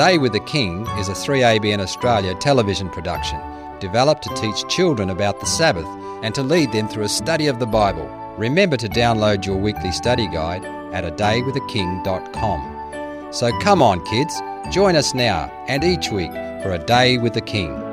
Day 0.00 0.16
with 0.16 0.32
the 0.32 0.40
King 0.40 0.86
is 0.96 1.10
a 1.10 1.12
3ABN 1.12 1.78
Australia 1.78 2.34
television 2.36 2.88
production 2.88 3.38
developed 3.80 4.22
to 4.22 4.34
teach 4.34 4.66
children 4.74 5.10
about 5.10 5.38
the 5.40 5.46
Sabbath 5.46 5.84
and 6.22 6.34
to 6.34 6.42
lead 6.42 6.72
them 6.72 6.88
through 6.88 7.04
a 7.04 7.08
study 7.08 7.48
of 7.48 7.58
the 7.58 7.66
Bible. 7.66 8.08
Remember 8.38 8.78
to 8.78 8.88
download 8.88 9.44
your 9.44 9.58
weekly 9.58 9.92
study 9.92 10.26
guide 10.26 10.64
at 10.94 11.04
a 11.04 11.10
adaywiththeking.com. 11.10 13.28
So 13.30 13.52
come 13.60 13.82
on, 13.82 14.02
kids, 14.06 14.40
join 14.70 14.96
us 14.96 15.12
now 15.12 15.50
and 15.68 15.84
each 15.84 16.10
week 16.10 16.32
for 16.62 16.72
a 16.72 16.78
day 16.78 17.18
with 17.18 17.34
the 17.34 17.42
King. 17.42 17.89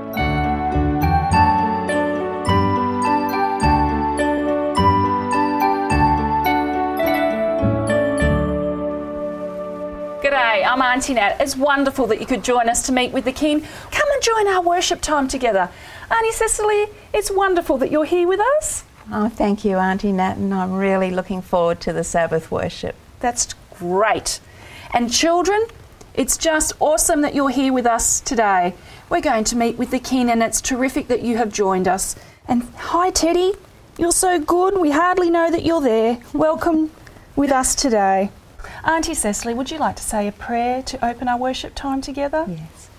G'day, 10.57 10.65
I'm 10.65 10.81
Auntie 10.81 11.13
Nat. 11.13 11.37
It's 11.39 11.55
wonderful 11.55 12.07
that 12.07 12.19
you 12.19 12.25
could 12.25 12.43
join 12.43 12.67
us 12.67 12.83
to 12.87 12.91
meet 12.91 13.11
with 13.11 13.25
the 13.25 13.31
King. 13.31 13.61
Come 13.91 14.11
and 14.11 14.23
join 14.23 14.47
our 14.47 14.61
worship 14.61 15.01
time 15.01 15.27
together. 15.27 15.69
Auntie 16.09 16.31
Cecily, 16.31 16.87
it's 17.13 17.29
wonderful 17.29 17.77
that 17.77 17.91
you're 17.91 18.05
here 18.05 18.27
with 18.27 18.39
us. 18.39 18.83
Oh, 19.11 19.29
thank 19.29 19.63
you, 19.63 19.77
Auntie 19.77 20.11
Nat, 20.11 20.37
and 20.37 20.51
I'm 20.51 20.73
really 20.73 21.11
looking 21.11 21.43
forward 21.43 21.79
to 21.81 21.93
the 21.93 22.03
Sabbath 22.03 22.49
worship. 22.49 22.95
That's 23.19 23.53
great. 23.77 24.39
And 24.95 25.13
children, 25.13 25.63
it's 26.15 26.37
just 26.37 26.73
awesome 26.79 27.21
that 27.21 27.35
you're 27.35 27.49
here 27.49 27.71
with 27.71 27.85
us 27.85 28.19
today. 28.19 28.73
We're 29.11 29.21
going 29.21 29.43
to 29.43 29.55
meet 29.55 29.77
with 29.77 29.91
the 29.91 29.99
King, 29.99 30.31
and 30.31 30.41
it's 30.41 30.59
terrific 30.59 31.07
that 31.09 31.21
you 31.21 31.37
have 31.37 31.53
joined 31.53 31.87
us. 31.87 32.15
And 32.47 32.63
hi, 32.77 33.11
Teddy. 33.11 33.53
You're 33.99 34.11
so 34.11 34.39
good. 34.39 34.79
We 34.79 34.89
hardly 34.89 35.29
know 35.29 35.51
that 35.51 35.65
you're 35.65 35.81
there. 35.81 36.17
Welcome 36.33 36.89
with 37.35 37.51
us 37.51 37.75
today. 37.75 38.31
Auntie 38.87 39.15
Cecily, 39.15 39.53
would 39.53 39.69
you 39.69 39.77
like 39.77 39.97
to 39.97 40.03
say 40.03 40.29
a 40.29 40.31
prayer 40.31 40.81
to 40.83 41.05
open 41.05 41.27
our 41.27 41.37
worship 41.37 41.75
time 41.75 41.99
together? 41.99 42.45
Yes. 42.47 42.89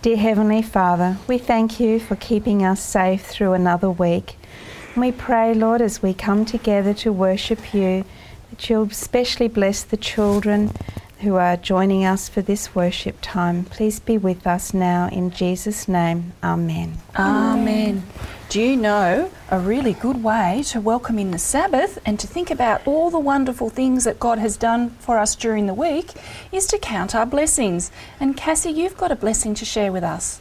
Dear 0.00 0.16
Heavenly 0.16 0.62
Father, 0.62 1.18
we 1.26 1.38
thank 1.38 1.80
you 1.80 1.98
for 1.98 2.14
keeping 2.14 2.64
us 2.64 2.80
safe 2.80 3.26
through 3.26 3.52
another 3.54 3.90
week. 3.90 4.36
And 4.94 5.02
we 5.02 5.10
pray, 5.10 5.54
Lord, 5.54 5.82
as 5.82 6.00
we 6.00 6.14
come 6.14 6.44
together 6.44 6.94
to 6.94 7.12
worship 7.12 7.74
you, 7.74 8.04
that 8.50 8.70
you'll 8.70 8.84
especially 8.84 9.48
bless 9.48 9.82
the 9.82 9.96
children 9.96 10.70
who 11.22 11.34
are 11.34 11.56
joining 11.56 12.04
us 12.04 12.28
for 12.28 12.40
this 12.40 12.76
worship 12.76 13.16
time. 13.20 13.64
Please 13.64 13.98
be 13.98 14.18
with 14.18 14.46
us 14.46 14.72
now 14.72 15.08
in 15.08 15.32
Jesus' 15.32 15.88
name. 15.88 16.32
Amen. 16.44 16.96
Amen. 17.16 18.04
Do 18.48 18.62
you 18.62 18.78
know 18.78 19.30
a 19.50 19.60
really 19.60 19.92
good 19.92 20.24
way 20.24 20.62
to 20.68 20.80
welcome 20.80 21.18
in 21.18 21.32
the 21.32 21.38
Sabbath 21.38 21.98
and 22.06 22.18
to 22.18 22.26
think 22.26 22.50
about 22.50 22.86
all 22.86 23.10
the 23.10 23.18
wonderful 23.18 23.68
things 23.68 24.04
that 24.04 24.18
God 24.18 24.38
has 24.38 24.56
done 24.56 24.88
for 25.00 25.18
us 25.18 25.36
during 25.36 25.66
the 25.66 25.74
week 25.74 26.12
is 26.50 26.66
to 26.68 26.78
count 26.78 27.14
our 27.14 27.26
blessings. 27.26 27.90
And 28.18 28.38
Cassie, 28.38 28.70
you've 28.70 28.96
got 28.96 29.12
a 29.12 29.16
blessing 29.16 29.52
to 29.52 29.66
share 29.66 29.92
with 29.92 30.02
us. 30.02 30.40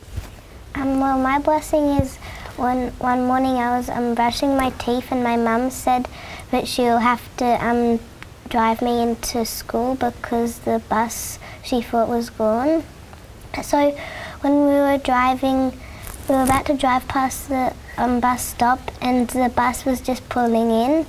Um, 0.74 1.02
well, 1.02 1.20
my 1.20 1.38
blessing 1.40 1.84
is 2.00 2.16
one 2.56 2.92
one 3.00 3.26
morning 3.28 3.58
I 3.58 3.78
was 3.78 3.90
um, 3.90 4.16
brushing 4.16 4.56
my 4.56 4.70
teeth 4.70 5.12
and 5.12 5.22
my 5.22 5.36
mum 5.36 5.70
said 5.70 6.08
that 6.52 6.66
she'll 6.66 7.00
have 7.00 7.36
to 7.38 7.62
um, 7.62 8.00
drive 8.48 8.82
me 8.82 9.02
into 9.02 9.44
school 9.44 9.96
because 9.96 10.60
the 10.60 10.82
bus 10.88 11.40
she 11.62 11.82
thought 11.82 12.08
was 12.08 12.30
gone. 12.30 12.86
So 13.62 13.92
when 14.40 14.54
we 14.54 14.76
were 14.76 14.98
driving, 14.98 15.74
we 16.28 16.36
were 16.36 16.44
about 16.44 16.66
to 16.66 16.76
drive 16.76 17.08
past 17.08 17.50
the 17.50 17.74
um, 17.98 18.20
bus 18.20 18.44
stop 18.46 18.92
and 19.02 19.28
the 19.30 19.50
bus 19.56 19.86
was 19.86 20.02
just 20.02 20.28
pulling 20.30 20.70
in 20.70 21.06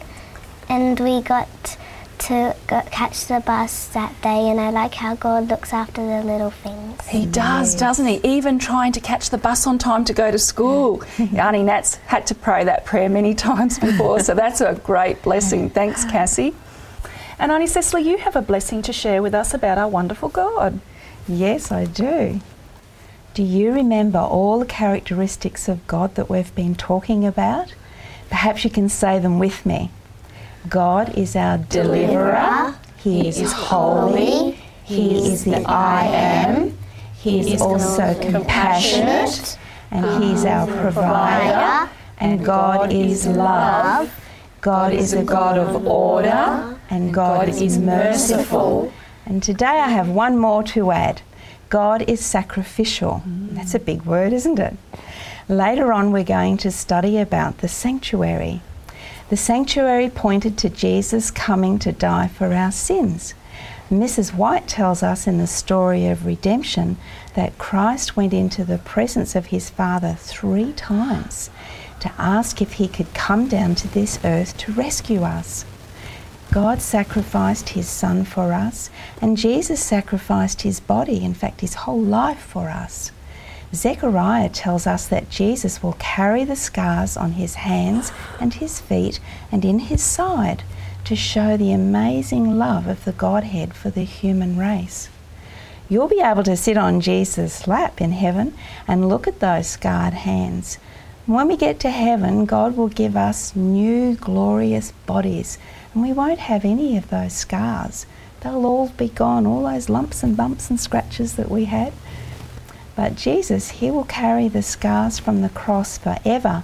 and 0.69 1.01
we 1.01 1.21
got 1.21 1.49
to 2.19 2.55
go, 2.67 2.83
catch 2.91 3.27
the 3.27 3.41
bus 3.41 3.89
that 3.89 4.21
day 4.23 4.49
and 4.49 4.61
I 4.61 4.71
like 4.71 4.95
how 4.95 5.15
God 5.17 5.49
looks 5.49 5.73
after 5.73 6.05
the 6.05 6.23
little 6.23 6.51
things. 6.51 7.07
He 7.07 7.27
does, 7.27 7.75
doesn't 7.75 8.07
he? 8.07 8.21
Even 8.23 8.59
trying 8.59 8.93
to 8.93 9.01
catch 9.01 9.31
the 9.31 9.39
bus 9.39 9.67
on 9.67 9.79
time 9.79 10.05
to 10.05 10.13
go 10.13 10.31
to 10.31 10.39
school. 10.39 11.03
Auntie 11.19 11.63
Nat's 11.63 11.97
had 12.07 12.27
to 12.29 12.35
pray 12.35 12.65
that 12.65 12.85
prayer 12.85 13.09
many 13.09 13.35
times 13.49 13.79
before, 13.79 14.21
so 14.21 14.35
that's 14.35 14.61
a 14.61 14.81
great 14.85 15.23
blessing. 15.23 15.71
Thanks, 15.71 16.05
Cassie. 16.05 16.55
And 17.39 17.53
Auntie 17.53 17.69
Cecily, 17.69 18.03
you 18.03 18.19
have 18.19 18.35
a 18.35 18.43
blessing 18.43 18.83
to 18.83 18.93
share 18.93 19.23
with 19.23 19.35
us 19.35 19.55
about 19.55 19.79
our 19.79 19.89
wonderful 19.89 20.29
God. 20.29 20.81
Yes, 21.29 21.71
I 21.71 21.85
do. 21.85 22.41
Do 23.39 23.45
you 23.45 23.71
remember 23.71 24.19
all 24.19 24.59
the 24.59 24.67
characteristics 24.67 25.69
of 25.69 25.87
God 25.87 26.17
that 26.17 26.29
we've 26.29 26.53
been 26.57 26.75
talking 26.75 27.25
about? 27.25 27.73
Perhaps 28.31 28.65
you 28.65 28.71
can 28.71 28.89
say 28.89 29.21
them 29.21 29.39
with 29.39 29.65
me. 29.65 29.93
God 30.69 31.17
is 31.17 31.37
our 31.37 31.57
deliverer. 31.57 32.75
He 32.97 33.29
is 33.29 33.53
holy. 33.53 34.59
He 34.83 35.31
is 35.31 35.45
the 35.45 35.63
I 35.69 36.07
am. 36.07 36.77
He 37.17 37.53
is 37.53 37.63
also 37.63 38.21
compassionate. 38.21 39.57
And 39.93 40.21
He's 40.21 40.45
our 40.45 40.67
provider. 40.67 41.89
And 42.19 42.45
God 42.45 42.93
is 42.93 43.25
love. 43.25 44.13
God 44.63 44.93
is 44.93 45.13
a 45.13 45.23
God 45.23 45.59
of 45.59 45.87
order. 45.87 46.77
And 46.91 47.15
God 47.15 47.49
is 47.49 47.79
merciful. 47.79 48.93
And 49.25 49.45
today 49.45 49.79
I 49.79 49.91
have 49.91 50.09
one 50.09 50.37
more 50.37 50.65
to 50.75 50.91
add. 50.91 51.23
God 51.69 52.09
is 52.09 52.25
sacrificial. 52.25 53.23
That's 53.27 53.75
a 53.75 53.79
big 53.79 54.03
word, 54.05 54.33
isn't 54.33 54.59
it? 54.59 54.77
Later 55.49 55.93
on, 55.93 56.13
we're 56.13 56.25
going 56.25 56.57
to 56.59 56.71
study 56.71 57.19
about 57.19 57.59
the 57.59 57.69
sanctuary. 57.69 58.61
The 59.29 59.37
sanctuary 59.37 60.09
pointed 60.09 60.57
to 60.59 60.71
Jesus 60.71 61.31
coming 61.31 61.79
to 61.81 61.93
die 61.93 62.29
for 62.29 62.55
our 62.55 62.73
sins. 62.73 63.35
Mrs. 63.91 64.35
White 64.35 64.69
tells 64.69 65.03
us 65.03 65.27
in 65.27 65.39
the 65.39 65.47
story 65.47 66.07
of 66.07 66.27
redemption 66.27 66.99
that 67.35 67.57
Christ 67.57 68.17
went 68.17 68.35
into 68.35 68.65
the 68.65 68.79
presence 68.79 69.35
of 69.35 69.47
his 69.47 69.71
Father 69.71 70.15
three 70.19 70.73
times 70.75 71.49
to 72.01 72.13
ask 72.19 72.61
if 72.61 72.75
he 72.75 72.89
could 72.89 73.13
come 73.15 73.49
down 73.49 73.75
to 73.77 73.89
this 73.89 74.19
earth 74.25 74.57
to 74.59 74.73
rescue 74.73 75.23
us. 75.23 75.65
God 76.51 76.81
sacrificed 76.81 77.71
his 77.71 77.89
Son 77.89 78.25
for 78.25 78.55
us, 78.55 78.89
and 79.21 79.37
Jesus 79.37 79.83
sacrificed 79.83 80.63
his 80.63 80.81
body, 80.81 81.23
in 81.23 81.35
fact, 81.35 81.61
his 81.61 81.75
whole 81.75 82.01
life 82.01 82.41
for 82.41 82.71
us. 82.71 83.13
Zechariah 83.75 84.49
tells 84.49 84.87
us 84.87 85.07
that 85.09 85.29
Jesus 85.29 85.83
will 85.83 85.97
carry 85.99 86.45
the 86.45 86.57
scars 86.57 87.19
on 87.19 87.33
his 87.33 87.57
hands 87.57 88.13
and 88.41 88.55
his 88.55 88.81
feet 88.81 89.21
and 89.53 89.63
in 89.63 89.79
his 89.79 90.03
side 90.03 90.63
to 91.05 91.15
show 91.15 91.57
the 91.57 91.73
amazing 91.73 92.57
love 92.57 92.87
of 92.87 93.05
the 93.05 93.13
Godhead 93.13 93.75
for 93.75 93.91
the 93.91 94.05
human 94.05 94.57
race. 94.57 95.11
You'll 95.91 96.09
be 96.09 96.21
able 96.21 96.45
to 96.45 96.57
sit 96.57 96.79
on 96.79 97.03
Jesus' 97.03 97.67
lap 97.67 98.01
in 98.01 98.13
heaven 98.13 98.55
and 98.87 99.09
look 99.09 99.29
at 99.29 99.41
those 99.41 99.67
scarred 99.67 100.15
hands. 100.15 100.79
When 101.27 101.49
we 101.49 101.59
get 101.59 101.79
to 101.81 101.91
heaven, 101.91 102.47
God 102.47 102.75
will 102.75 102.89
give 102.89 103.17
us 103.17 103.55
new 103.55 104.15
glorious 104.15 104.93
bodies, 105.05 105.59
and 105.99 106.07
we 106.07 106.13
won't 106.13 106.39
have 106.39 106.65
any 106.65 106.97
of 106.97 107.11
those 107.11 107.33
scars. 107.33 108.07
They'll 108.41 108.65
all 108.65 108.89
be 108.91 109.09
gone, 109.09 109.49
all 109.49 109.65
those 109.65 109.89
lumps 109.89 110.23
and 110.23 110.37
bumps 110.37 110.71
and 110.71 110.79
scratches 110.79 111.35
that 111.35 111.51
we 111.51 111.65
had. 111.65 111.93
But 112.95 113.17
Jesus, 113.17 113.71
He 113.71 113.91
will 113.91 114.05
carry 114.05 114.47
the 114.47 114.63
scars 114.63 115.19
from 115.19 115.43
the 115.43 115.49
cross 115.49 115.99
forever 115.99 116.63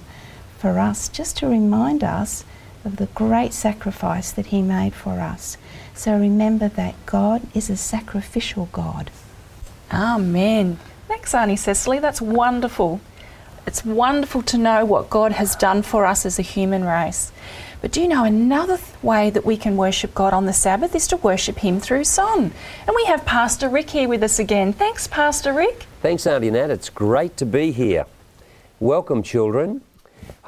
for 0.56 0.78
us, 0.78 1.08
just 1.08 1.36
to 1.38 1.48
remind 1.48 2.04
us 2.04 2.44
of 2.84 2.98
the 2.98 3.06
great 3.06 3.52
sacrifice 3.52 4.30
that 4.30 4.46
He 4.46 4.62
made 4.62 4.94
for 4.94 5.18
us. 5.18 5.56
So 5.94 6.16
remember 6.16 6.68
that 6.68 6.94
God 7.04 7.42
is 7.54 7.68
a 7.68 7.76
sacrificial 7.76 8.68
God. 8.70 9.10
Amen. 9.90 10.78
Thanks, 11.08 11.34
Auntie 11.34 11.56
Cecily. 11.56 11.98
That's 11.98 12.22
wonderful. 12.22 13.00
It's 13.66 13.84
wonderful 13.84 14.42
to 14.42 14.58
know 14.58 14.84
what 14.84 15.10
God 15.10 15.32
has 15.32 15.56
done 15.56 15.82
for 15.82 16.06
us 16.06 16.24
as 16.24 16.38
a 16.38 16.42
human 16.42 16.84
race. 16.84 17.32
But 17.84 17.92
do 17.92 18.00
you 18.00 18.08
know 18.08 18.24
another 18.24 18.78
th- 18.78 19.02
way 19.02 19.28
that 19.28 19.44
we 19.44 19.58
can 19.58 19.76
worship 19.76 20.14
God 20.14 20.32
on 20.32 20.46
the 20.46 20.54
Sabbath 20.54 20.94
is 20.94 21.06
to 21.08 21.18
worship 21.18 21.58
Him 21.58 21.80
through 21.80 22.04
song? 22.04 22.50
And 22.86 22.96
we 22.96 23.04
have 23.04 23.26
Pastor 23.26 23.68
Rick 23.68 23.90
here 23.90 24.08
with 24.08 24.22
us 24.22 24.38
again. 24.38 24.72
Thanks, 24.72 25.06
Pastor 25.06 25.52
Rick. 25.52 25.84
Thanks, 26.00 26.26
Auntie 26.26 26.50
Nat. 26.50 26.70
It's 26.70 26.88
great 26.88 27.36
to 27.36 27.44
be 27.44 27.72
here. 27.72 28.06
Welcome, 28.80 29.22
children. 29.22 29.82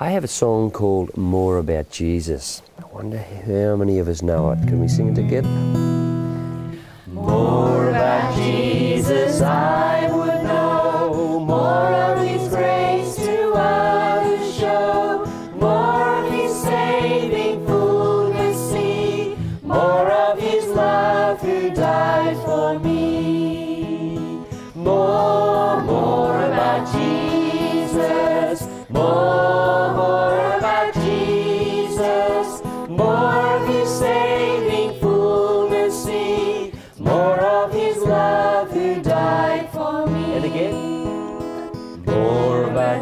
I 0.01 0.13
have 0.13 0.25
a 0.25 0.29
song 0.29 0.71
called 0.71 1.15
More 1.15 1.59
About 1.59 1.91
Jesus. 1.91 2.63
I 2.79 2.87
wonder 2.87 3.19
how 3.19 3.77
many 3.77 3.99
of 3.99 4.09
us 4.09 4.23
know 4.23 4.53
it. 4.53 4.67
Can 4.67 4.81
we 4.81 4.89
sing 4.89 5.09
it 5.09 5.15
together? 5.17 5.47
More 7.07 7.91
about 7.91 8.35
Jesus 8.35 9.43
I 9.43 9.86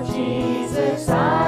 Jesus, 0.03 1.09
I 1.09 1.44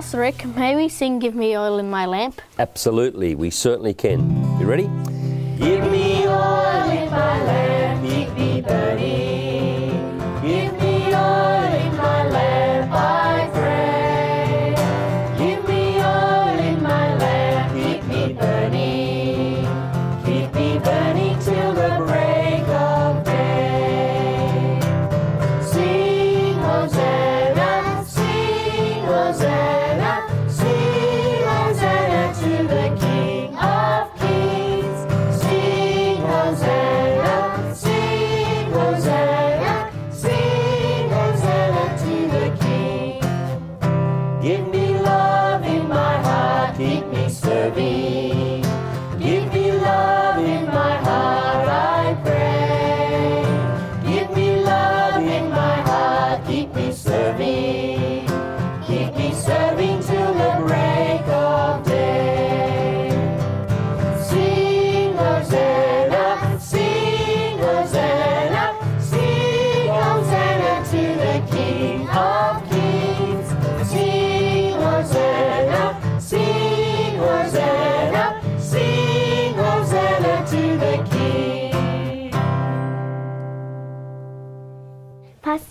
Pastor 0.00 0.20
Rick, 0.20 0.46
may 0.56 0.76
we 0.76 0.88
sing 0.88 1.18
Give 1.18 1.34
Me 1.34 1.58
Oil 1.58 1.78
in 1.78 1.90
My 1.90 2.06
Lamp? 2.06 2.40
Absolutely, 2.58 3.34
we 3.34 3.50
certainly 3.50 3.92
can. 3.92 4.18
You 4.58 4.64
ready? 4.64 4.84
Give 5.58 5.89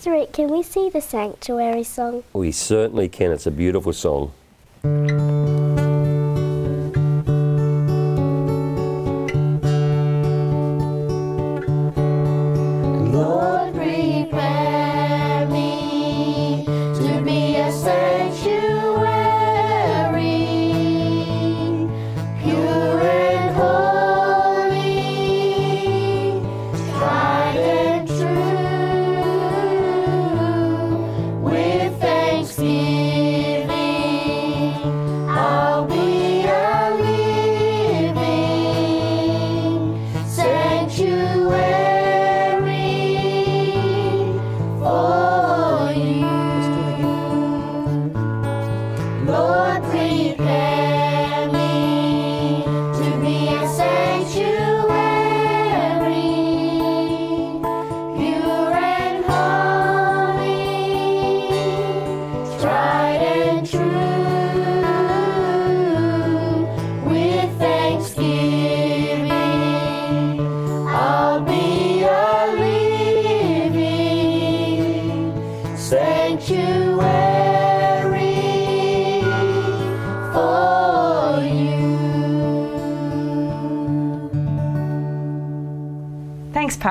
Pastor 0.00 0.12
Rick, 0.12 0.32
can 0.32 0.48
we 0.48 0.62
see 0.62 0.88
the 0.88 1.02
sanctuary 1.02 1.84
song? 1.84 2.24
We 2.32 2.52
certainly 2.52 3.10
can. 3.10 3.32
It's 3.32 3.46
a 3.46 3.50
beautiful 3.50 3.92
song. 3.92 4.32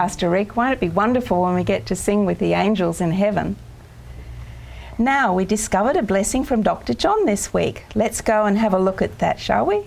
Pastor 0.10 0.32
Rick. 0.32 0.56
Won't 0.56 0.74
it 0.74 0.80
be 0.80 0.90
wonderful 0.90 1.44
when 1.44 1.54
we 1.54 1.64
get 1.64 1.86
to 1.86 1.96
sing 1.96 2.26
with 2.26 2.40
the 2.40 2.54
angels 2.54 3.00
in 3.00 3.12
heaven? 3.12 3.58
Now, 4.98 5.36
we 5.36 5.46
discovered 5.46 5.96
a 5.98 6.02
blessing 6.02 6.44
from 6.44 6.64
Dr. 6.64 6.96
John 6.96 7.28
this 7.28 7.54
week. 7.54 7.86
Let's 7.94 8.20
go 8.20 8.46
and 8.46 8.58
have 8.58 8.74
a 8.74 8.80
look 8.80 9.04
at 9.04 9.20
that, 9.20 9.40
shall 9.40 9.68
we? 9.68 9.86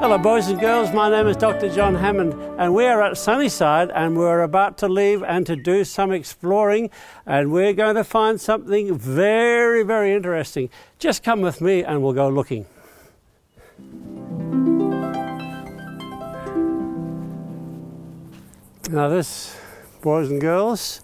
Hello, 0.00 0.16
boys 0.16 0.48
and 0.48 0.58
girls. 0.58 0.90
My 0.94 1.10
name 1.10 1.26
is 1.26 1.36
Dr. 1.36 1.68
John 1.68 1.94
Hammond, 1.94 2.32
and 2.58 2.74
we 2.74 2.86
are 2.86 3.02
at 3.02 3.18
Sunnyside, 3.18 3.90
and 3.90 4.16
we're 4.16 4.40
about 4.40 4.78
to 4.78 4.88
leave 4.88 5.22
and 5.22 5.44
to 5.44 5.54
do 5.54 5.84
some 5.84 6.12
exploring, 6.12 6.88
and 7.26 7.52
we're 7.52 7.74
going 7.74 7.96
to 7.96 8.04
find 8.04 8.40
something 8.40 8.96
very, 8.96 9.82
very 9.82 10.14
interesting. 10.14 10.70
Just 10.98 11.22
come 11.22 11.42
with 11.42 11.60
me, 11.60 11.84
and 11.84 12.02
we'll 12.02 12.14
go 12.14 12.30
looking. 12.30 12.64
Now, 18.92 19.08
this, 19.08 19.56
boys 20.02 20.30
and 20.30 20.38
girls, 20.38 21.00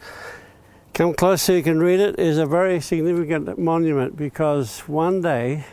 come 0.92 1.14
close 1.14 1.40
so 1.40 1.54
you 1.54 1.62
can 1.62 1.78
read 1.78 2.00
it, 2.00 2.18
is 2.18 2.36
a 2.36 2.44
very 2.44 2.82
significant 2.82 3.58
monument 3.58 4.14
because 4.14 4.80
one 4.80 5.22
day 5.22 5.64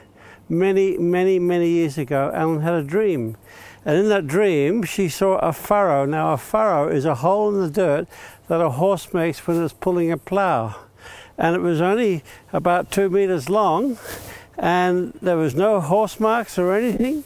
many, 0.47 0.97
many, 0.97 1.39
many 1.39 1.67
years 1.67 1.97
ago, 1.97 2.31
Ellen 2.33 2.61
had 2.61 2.73
a 2.73 2.83
dream. 2.83 3.35
And 3.83 3.97
in 3.97 4.07
that 4.07 4.27
dream, 4.27 4.83
she 4.83 5.09
saw 5.09 5.39
a 5.39 5.51
furrow. 5.51 6.05
Now, 6.05 6.31
a 6.31 6.37
furrow 6.37 6.87
is 6.87 7.03
a 7.03 7.15
hole 7.15 7.49
in 7.49 7.59
the 7.59 7.69
dirt 7.69 8.07
that 8.47 8.61
a 8.61 8.69
horse 8.69 9.13
makes 9.13 9.45
when 9.45 9.61
it's 9.61 9.73
pulling 9.73 10.09
a 10.09 10.17
plough. 10.17 10.73
And 11.37 11.53
it 11.53 11.59
was 11.59 11.81
only 11.81 12.23
about 12.53 12.91
two 12.91 13.09
meters 13.09 13.49
long, 13.49 13.97
and 14.57 15.11
there 15.21 15.35
was 15.35 15.53
no 15.53 15.81
horse 15.81 16.21
marks 16.21 16.57
or 16.57 16.73
anything. 16.73 17.25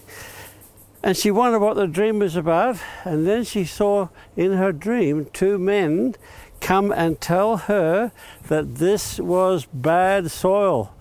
And 1.02 1.16
she 1.16 1.32
wondered 1.32 1.60
what 1.60 1.76
the 1.76 1.88
dream 1.88 2.20
was 2.20 2.36
about. 2.36 2.78
And 3.04 3.26
then 3.26 3.44
she 3.44 3.64
saw 3.64 4.10
in 4.36 4.54
her 4.54 4.72
dream 4.72 5.28
two 5.32 5.58
men 5.58 6.16
come 6.60 6.92
and 6.92 7.22
tell 7.22 7.58
her 7.58 8.12
that 8.48 8.76
this 8.76 9.20
was 9.20 9.66
bad 9.74 10.30
soil, 10.30 10.94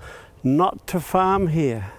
not 0.42 0.86
to 0.88 1.00
farm 1.00 1.48
here. 1.48 1.92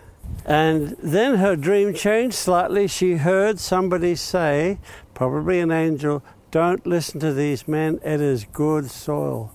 And 0.45 0.95
then 1.03 1.35
her 1.35 1.55
dream 1.55 1.93
changed 1.93 2.35
slightly. 2.35 2.87
She 2.87 3.17
heard 3.17 3.59
somebody 3.59 4.15
say, 4.15 4.79
probably 5.13 5.59
an 5.59 5.71
angel, 5.71 6.23
Don't 6.51 6.87
listen 6.87 7.19
to 7.19 7.33
these 7.33 7.67
men, 7.67 7.99
it 8.03 8.21
is 8.21 8.45
good 8.45 8.89
soil. 8.89 9.51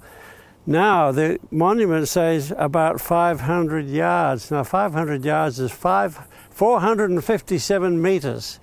Now, 0.67 1.13
the 1.13 1.39
monument 1.51 2.09
says 2.09 2.53
about 2.57 3.01
500 3.01 3.87
yards. 3.87 4.51
Now, 4.51 4.63
500 4.63 5.25
yards 5.25 5.61
is 5.61 5.71
five, 5.71 6.27
457 6.55 8.01
meters. 8.01 8.61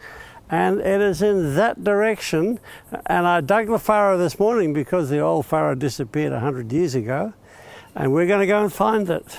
And 0.50 0.82
it 0.82 1.00
is 1.02 1.22
in 1.22 1.56
that 1.56 1.84
direction. 1.84 2.60
And 3.06 3.28
I 3.28 3.42
dug 3.42 3.68
the 3.68 3.80
furrow 3.80 4.18
this 4.18 4.40
morning 4.40 4.74
because 4.74 5.10
the 5.10 5.20
old 5.20 5.46
furrow 5.46 5.76
disappeared 5.76 6.32
100 6.32 6.72
years 6.72 6.96
ago. 6.96 7.34
And 7.96 8.14
we're 8.14 8.28
going 8.28 8.40
to 8.40 8.48
go 8.48 8.62
and 8.62 8.72
find 8.72 9.10
it. 9.10 9.38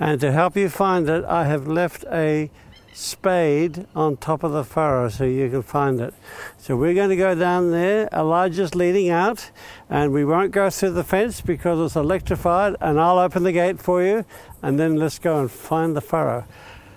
And 0.00 0.20
to 0.20 0.32
help 0.32 0.56
you 0.56 0.68
find 0.68 1.08
it, 1.08 1.24
I 1.24 1.44
have 1.44 1.68
left 1.68 2.04
a 2.10 2.50
spade 2.92 3.86
on 3.96 4.16
top 4.16 4.44
of 4.44 4.52
the 4.52 4.62
furrow 4.64 5.08
so 5.08 5.24
you 5.24 5.50
can 5.50 5.62
find 5.62 6.00
it. 6.00 6.14
So 6.58 6.76
we're 6.76 6.94
going 6.94 7.10
to 7.10 7.16
go 7.16 7.34
down 7.34 7.72
there. 7.72 8.08
Elijah's 8.12 8.74
leading 8.74 9.10
out, 9.10 9.50
and 9.90 10.12
we 10.12 10.24
won't 10.24 10.52
go 10.52 10.70
through 10.70 10.90
the 10.90 11.04
fence 11.04 11.40
because 11.40 11.80
it's 11.80 11.96
electrified, 11.96 12.76
and 12.80 13.00
I'll 13.00 13.18
open 13.18 13.42
the 13.42 13.52
gate 13.52 13.80
for 13.80 14.02
you, 14.02 14.24
and 14.62 14.78
then 14.78 14.96
let's 14.96 15.18
go 15.18 15.40
and 15.40 15.50
find 15.50 15.96
the 15.96 16.00
furrow. 16.00 16.44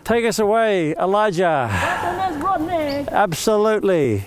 Take 0.08 0.24
us 0.24 0.40
away, 0.40 0.96
Elijah. 0.98 1.68
Absolutely. 3.12 4.24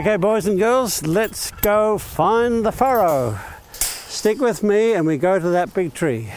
Okay, 0.00 0.16
boys 0.16 0.46
and 0.46 0.58
girls, 0.58 1.06
let's 1.06 1.50
go 1.60 1.98
find 1.98 2.64
the 2.64 2.72
furrow. 2.72 3.38
Stick 3.74 4.40
with 4.40 4.62
me 4.62 4.94
and 4.94 5.06
we 5.06 5.18
go 5.18 5.38
to 5.38 5.50
that 5.50 5.74
big 5.74 5.92
tree. 5.92 6.32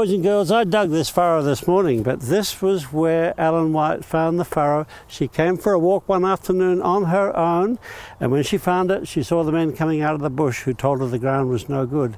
Boys 0.00 0.12
and 0.12 0.22
girls, 0.22 0.50
I 0.50 0.64
dug 0.64 0.88
this 0.88 1.10
furrow 1.10 1.42
this 1.42 1.66
morning, 1.66 2.02
but 2.02 2.20
this 2.20 2.62
was 2.62 2.90
where 2.90 3.38
Ellen 3.38 3.74
White 3.74 4.02
found 4.02 4.40
the 4.40 4.46
furrow. 4.46 4.86
She 5.06 5.28
came 5.28 5.58
for 5.58 5.74
a 5.74 5.78
walk 5.78 6.08
one 6.08 6.24
afternoon 6.24 6.80
on 6.80 7.04
her 7.04 7.36
own, 7.36 7.78
and 8.18 8.32
when 8.32 8.42
she 8.42 8.56
found 8.56 8.90
it, 8.90 9.06
she 9.06 9.22
saw 9.22 9.44
the 9.44 9.52
men 9.52 9.76
coming 9.76 10.00
out 10.00 10.14
of 10.14 10.22
the 10.22 10.30
bush 10.30 10.62
who 10.62 10.72
told 10.72 11.00
her 11.00 11.06
the 11.06 11.18
ground 11.18 11.50
was 11.50 11.68
no 11.68 11.84
good. 11.84 12.16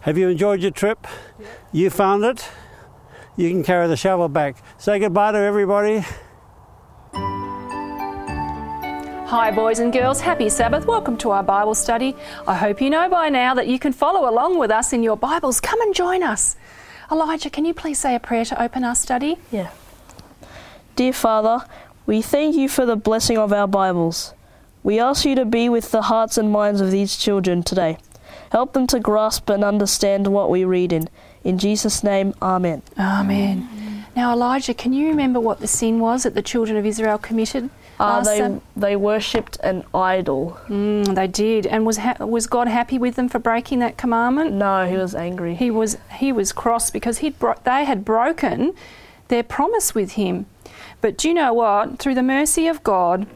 Have 0.00 0.18
you 0.18 0.28
enjoyed 0.28 0.60
your 0.60 0.72
trip? 0.72 1.06
You 1.72 1.88
found 1.88 2.22
it? 2.22 2.50
You 3.34 3.48
can 3.48 3.64
carry 3.64 3.88
the 3.88 3.96
shovel 3.96 4.28
back. 4.28 4.62
Say 4.76 4.98
goodbye 4.98 5.32
to 5.32 5.38
everybody. 5.38 6.04
Hi, 9.28 9.50
boys 9.50 9.78
and 9.78 9.90
girls. 9.90 10.20
Happy 10.20 10.50
Sabbath. 10.50 10.86
Welcome 10.86 11.16
to 11.16 11.30
our 11.30 11.42
Bible 11.42 11.74
study. 11.74 12.14
I 12.46 12.54
hope 12.54 12.82
you 12.82 12.90
know 12.90 13.08
by 13.08 13.30
now 13.30 13.54
that 13.54 13.68
you 13.68 13.78
can 13.78 13.92
follow 13.92 14.30
along 14.30 14.58
with 14.58 14.70
us 14.70 14.92
in 14.92 15.02
your 15.02 15.16
Bibles. 15.16 15.62
Come 15.62 15.80
and 15.80 15.94
join 15.94 16.22
us. 16.22 16.56
Elijah, 17.10 17.50
can 17.50 17.64
you 17.64 17.72
please 17.72 17.98
say 17.98 18.14
a 18.14 18.20
prayer 18.20 18.44
to 18.44 18.60
open 18.60 18.82
our 18.82 18.94
study? 18.94 19.36
Yeah. 19.52 19.70
Dear 20.96 21.12
Father, 21.12 21.64
we 22.04 22.20
thank 22.20 22.56
you 22.56 22.68
for 22.68 22.84
the 22.84 22.96
blessing 22.96 23.38
of 23.38 23.52
our 23.52 23.68
Bibles. 23.68 24.34
We 24.82 24.98
ask 24.98 25.24
you 25.24 25.34
to 25.36 25.44
be 25.44 25.68
with 25.68 25.90
the 25.92 26.02
hearts 26.02 26.36
and 26.36 26.50
minds 26.50 26.80
of 26.80 26.90
these 26.90 27.16
children 27.16 27.62
today. 27.62 27.98
Help 28.50 28.72
them 28.72 28.86
to 28.88 28.98
grasp 28.98 29.48
and 29.50 29.62
understand 29.62 30.28
what 30.28 30.50
we 30.50 30.64
read 30.64 30.92
in. 30.92 31.08
In 31.44 31.58
Jesus' 31.58 32.02
name, 32.02 32.34
Amen. 32.42 32.82
Amen. 32.98 34.04
Now, 34.16 34.32
Elijah, 34.32 34.74
can 34.74 34.92
you 34.92 35.08
remember 35.08 35.38
what 35.38 35.60
the 35.60 35.66
sin 35.66 36.00
was 36.00 36.22
that 36.24 36.34
the 36.34 36.42
children 36.42 36.76
of 36.76 36.86
Israel 36.86 37.18
committed? 37.18 37.70
Uh, 37.98 38.22
they, 38.22 38.60
they 38.76 38.96
worshipped 38.96 39.58
an 39.62 39.84
idol. 39.94 40.58
Mm, 40.68 41.14
they 41.14 41.26
did. 41.26 41.66
And 41.66 41.86
was 41.86 41.98
ha- 41.98 42.24
was 42.24 42.46
God 42.46 42.68
happy 42.68 42.98
with 42.98 43.16
them 43.16 43.28
for 43.28 43.38
breaking 43.38 43.78
that 43.78 43.96
commandment? 43.96 44.52
No, 44.52 44.86
he 44.86 44.96
was 44.96 45.14
angry. 45.14 45.54
He 45.54 45.70
was 45.70 45.96
he 46.18 46.32
was 46.32 46.52
cross 46.52 46.90
because 46.90 47.18
he'd 47.18 47.38
bro- 47.38 47.54
they 47.64 47.84
had 47.84 48.04
broken 48.04 48.74
their 49.28 49.42
promise 49.42 49.94
with 49.94 50.12
him. 50.12 50.46
But 51.00 51.16
do 51.16 51.28
you 51.28 51.34
know 51.34 51.52
what? 51.54 51.98
Through 51.98 52.14
the 52.14 52.22
mercy 52.22 52.66
of 52.66 52.82
God, 52.82 53.26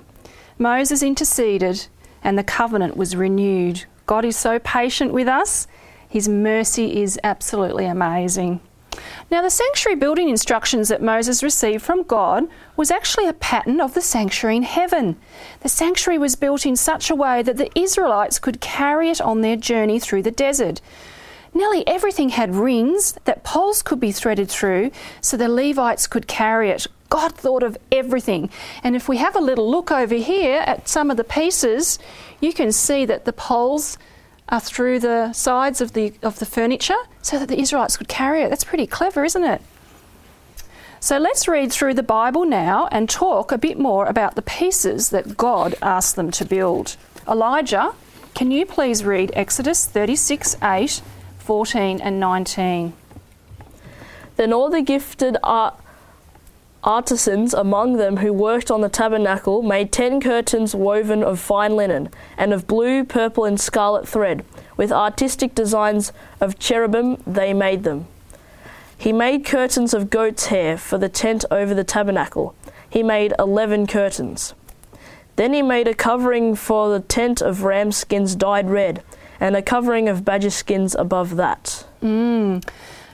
Moses 0.59 1.02
interceded 1.02 1.87
and 2.23 2.37
the 2.37 2.45
covenant 2.45 2.97
was 2.97 3.17
renewed. 3.17 3.85
God 4.07 4.25
is 4.25 4.37
so 4.37 4.59
patient 4.59 5.12
with 5.12 5.29
us. 5.29 5.67
His 6.09 6.29
mercy 6.29 7.00
is 7.00 7.19
absolutely 7.23 7.87
amazing. 7.87 8.61
Now, 9.31 9.43
the 9.43 9.51
sanctuary 9.51 9.97
building 9.97 10.29
instructions 10.29 10.89
that 10.89 11.03
Moses 11.03 11.43
received 11.43 11.83
from 11.83 12.03
God 12.03 12.49
was 12.77 12.91
actually 12.91 13.29
a 13.29 13.33
pattern 13.33 13.81
of 13.81 13.95
the 13.95 14.01
sanctuary 14.01 14.57
in 14.57 14.63
heaven. 14.65 15.17
The 15.61 15.69
sanctuary 15.69 16.19
was 16.19 16.35
built 16.35 16.67
in 16.67 16.77
such 16.77 17.11
a 17.11 17.15
way 17.15 17.43
that 17.43 17.57
the 17.57 17.71
Israelites 17.79 18.39
could 18.39 18.61
carry 18.61 19.11
it 19.11 19.21
on 19.21 19.41
their 19.41 19.57
journey 19.57 20.01
through 20.01 20.23
the 20.23 20.31
desert. 20.31 20.81
Nearly 21.53 21.87
everything 21.87 22.31
had 22.31 22.55
rings 22.55 23.15
that 23.25 23.45
poles 23.45 23.83
could 23.83 24.01
be 24.01 24.13
threaded 24.13 24.49
through 24.49 24.91
so 25.21 25.37
the 25.37 25.49
Levites 25.49 26.07
could 26.07 26.27
carry 26.27 26.71
it. 26.71 26.87
God 27.09 27.35
thought 27.35 27.65
of 27.65 27.77
everything. 27.91 28.51
And 28.85 28.95
if 28.95 29.09
we 29.09 29.17
have 29.17 29.35
a 29.35 29.41
little 29.41 29.69
look 29.69 29.91
over 29.91 30.15
here 30.15 30.61
at 30.61 30.89
some 30.89 31.11
of 31.11 31.17
the 31.17 31.25
pieces, 31.25 31.99
you 32.41 32.53
can 32.53 32.71
see 32.71 33.05
that 33.05 33.25
the 33.25 33.33
poles 33.33 33.99
are 34.50 34.61
through 34.61 34.99
the 34.99 35.33
sides 35.33 35.80
of 35.80 35.92
the 35.92 36.12
of 36.23 36.38
the 36.38 36.47
furniture 36.47 36.97
so 37.23 37.38
that 37.38 37.49
the 37.49 37.61
Israelites 37.61 37.97
could 37.97 38.09
carry 38.09 38.42
it. 38.42 38.50
That's 38.50 38.64
pretty 38.64 38.87
clever, 38.87 39.25
isn't 39.25 39.45
it? 39.45 39.62
So 41.02 41.16
let's 41.19 41.49
read 41.49 41.73
through 41.73 41.95
the 41.95 42.02
Bible 42.02 42.45
now 42.45 42.87
and 42.92 43.09
talk 43.09 43.52
a 43.52 43.59
bit 43.59 43.78
more 43.78 44.04
about 44.04 44.35
the 44.35 44.42
pieces 44.42 45.09
that 45.11 45.38
God 45.38 45.75
asked 45.80 46.14
them 46.14 46.30
to 46.33 46.45
build. 46.45 46.97
Elijah, 47.26 47.95
can 48.35 48.50
you 48.50 48.66
please 48.66 49.02
read 49.02 49.30
Exodus 49.35 49.87
36 49.87 50.57
8, 50.62 51.00
14, 51.38 52.00
and 52.02 52.21
19? 52.21 52.92
Then 54.37 54.52
all 54.52 54.69
the 54.69 54.83
gifted 54.83 55.38
art- 55.42 55.80
artisans 56.83 57.53
among 57.53 57.97
them 57.97 58.19
who 58.19 58.33
worked 58.33 58.71
on 58.71 58.81
the 58.81 58.89
tabernacle 58.89 59.63
made 59.63 59.93
ten 59.93 60.21
curtains 60.21 60.75
woven 60.75 61.23
of 61.23 61.39
fine 61.39 61.77
linen, 61.77 62.09
and 62.37 62.53
of 62.53 62.67
blue, 62.67 63.05
purple, 63.05 63.45
and 63.45 63.61
scarlet 63.61 64.09
thread. 64.09 64.45
With 64.77 64.93
artistic 64.93 65.55
designs 65.55 66.13
of 66.41 66.59
cherubim 66.59 67.23
they 67.27 67.53
made 67.53 67.85
them. 67.85 68.07
He 68.97 69.13
made 69.13 69.45
curtains 69.45 69.95
of 69.95 70.11
goat's 70.11 70.47
hair 70.47 70.77
for 70.77 70.99
the 70.99 71.09
tent 71.09 71.45
over 71.51 71.75
the 71.75 71.85
tabernacle. 71.85 72.55
He 72.89 73.03
made 73.03 73.35
eleven 73.39 73.87
curtains. 73.87 74.55
Then 75.37 75.55
he 75.55 75.63
made 75.63 75.89
a 75.89 75.95
covering 75.95 76.55
for 76.55 76.91
the 76.91 77.01
tent 77.01 77.41
of 77.41 77.63
ram 77.63 77.93
skins 77.93 78.35
dyed 78.35 78.69
red, 78.69 79.03
and 79.39 79.57
a 79.57 79.63
covering 79.63 80.09
of 80.09 80.25
badger 80.25 80.51
skins 80.51 80.95
above 80.95 81.37
that. 81.37 81.87
Mm. 82.03 82.63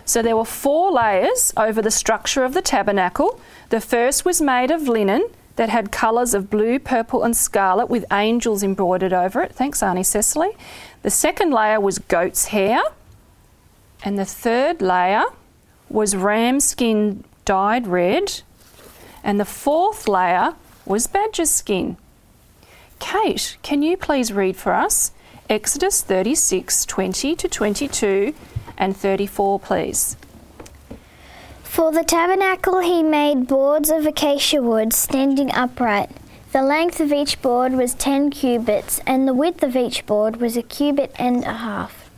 So 0.07 0.23
there 0.23 0.37
were 0.37 0.45
four 0.45 0.93
layers 0.93 1.53
over 1.57 1.83
the 1.83 1.91
structure 1.91 2.45
of 2.45 2.55
the 2.55 2.63
tabernacle. 2.63 3.41
The 3.71 3.81
first 3.81 4.25
was 4.25 4.41
made 4.41 4.71
of 4.71 4.87
linen 4.89 5.29
that 5.57 5.69
had 5.69 5.91
colours 5.91 6.33
of 6.33 6.49
blue, 6.49 6.79
purple, 6.79 7.25
and 7.25 7.37
scarlet 7.37 7.91
with 7.91 8.05
angels 8.13 8.63
embroidered 8.63 9.13
over 9.13 9.43
it. 9.43 9.53
Thanks, 9.53 9.83
Auntie 9.83 10.05
Cecily. 10.05 10.51
The 11.03 11.11
second 11.11 11.51
layer 11.53 11.81
was 11.81 11.99
goat's 11.99 12.47
hair. 12.47 12.81
And 14.05 14.17
the 14.17 14.25
third 14.25 14.81
layer 14.81 15.25
was 15.89 16.15
ram 16.15 16.61
skin 16.61 17.25
dyed 17.45 17.89
red. 17.89 18.43
And 19.25 19.41
the 19.41 19.45
fourth 19.45 20.07
layer 20.07 20.55
was 20.85 21.09
badger 21.09 21.47
skin. 21.47 21.97
Kate, 23.01 23.57
can 23.63 23.83
you 23.83 23.97
please 23.97 24.33
read 24.33 24.57
for 24.57 24.73
us 24.73 25.11
Exodus 25.51 26.01
36 26.01 26.85
20 26.87 27.37
to 27.37 27.49
22 27.49 28.35
and 28.79 28.97
34, 28.97 29.61
please? 29.61 30.17
For 31.63 31.93
the 31.93 32.05
tabernacle 32.05 32.81
he 32.81 33.03
made 33.03 33.47
boards 33.47 33.91
of 33.91 34.07
acacia 34.07 34.63
wood 34.63 34.93
standing 34.93 35.51
upright. 35.53 36.11
The 36.53 36.63
length 36.63 37.01
of 37.01 37.13
each 37.13 37.43
board 37.43 37.75
was 37.75 37.93
ten 37.93 38.31
cubits, 38.31 39.01
and 39.07 39.29
the 39.29 39.35
width 39.35 39.63
of 39.63 39.77
each 39.77 40.07
board 40.07 40.37
was 40.37 40.57
a 40.57 40.63
cubit 40.63 41.13
and 41.19 41.45
a 41.45 41.53
half. 41.53 42.09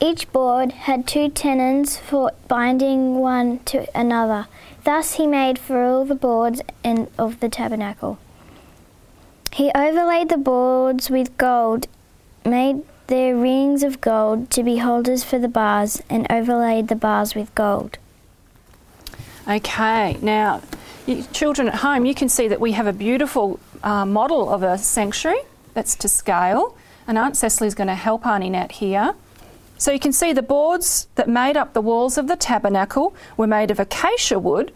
Each 0.00 0.30
board 0.32 0.72
had 0.72 1.06
two 1.06 1.28
tenons 1.28 1.96
for 1.96 2.32
binding 2.46 3.16
one 3.16 3.58
to 3.64 3.86
another. 3.98 4.46
Thus 4.84 5.14
he 5.14 5.26
made 5.26 5.58
for 5.58 5.82
all 5.82 6.04
the 6.04 6.14
boards 6.14 6.60
in, 6.84 7.08
of 7.18 7.40
the 7.40 7.48
tabernacle. 7.48 8.18
He 9.52 9.70
overlaid 9.74 10.28
the 10.28 10.38
boards 10.38 11.10
with 11.10 11.36
gold, 11.36 11.86
made 12.44 12.82
their 13.12 13.36
rings 13.36 13.82
of 13.82 14.00
gold 14.00 14.48
to 14.48 14.62
be 14.62 14.78
holders 14.78 15.22
for 15.22 15.38
the 15.38 15.46
bars, 15.46 16.00
and 16.08 16.26
overlaid 16.32 16.88
the 16.88 16.96
bars 16.96 17.34
with 17.34 17.54
gold. 17.54 17.98
Okay, 19.46 20.16
now, 20.22 20.62
you, 21.04 21.22
children 21.24 21.68
at 21.68 21.74
home, 21.74 22.06
you 22.06 22.14
can 22.14 22.30
see 22.30 22.48
that 22.48 22.58
we 22.58 22.72
have 22.72 22.86
a 22.86 22.92
beautiful 22.94 23.60
uh, 23.82 24.06
model 24.06 24.48
of 24.48 24.62
a 24.62 24.78
sanctuary 24.78 25.42
that's 25.74 25.94
to 25.96 26.08
scale, 26.08 26.74
and 27.06 27.18
Aunt 27.18 27.36
Cecily's 27.36 27.74
going 27.74 27.88
to 27.88 27.94
help 27.94 28.26
Auntie 28.26 28.48
Nat 28.48 28.72
here. 28.72 29.14
So 29.76 29.92
you 29.92 30.00
can 30.00 30.14
see 30.14 30.32
the 30.32 30.40
boards 30.40 31.06
that 31.16 31.28
made 31.28 31.58
up 31.58 31.74
the 31.74 31.82
walls 31.82 32.16
of 32.16 32.28
the 32.28 32.36
tabernacle 32.36 33.14
were 33.36 33.46
made 33.46 33.70
of 33.70 33.78
acacia 33.78 34.38
wood, 34.38 34.72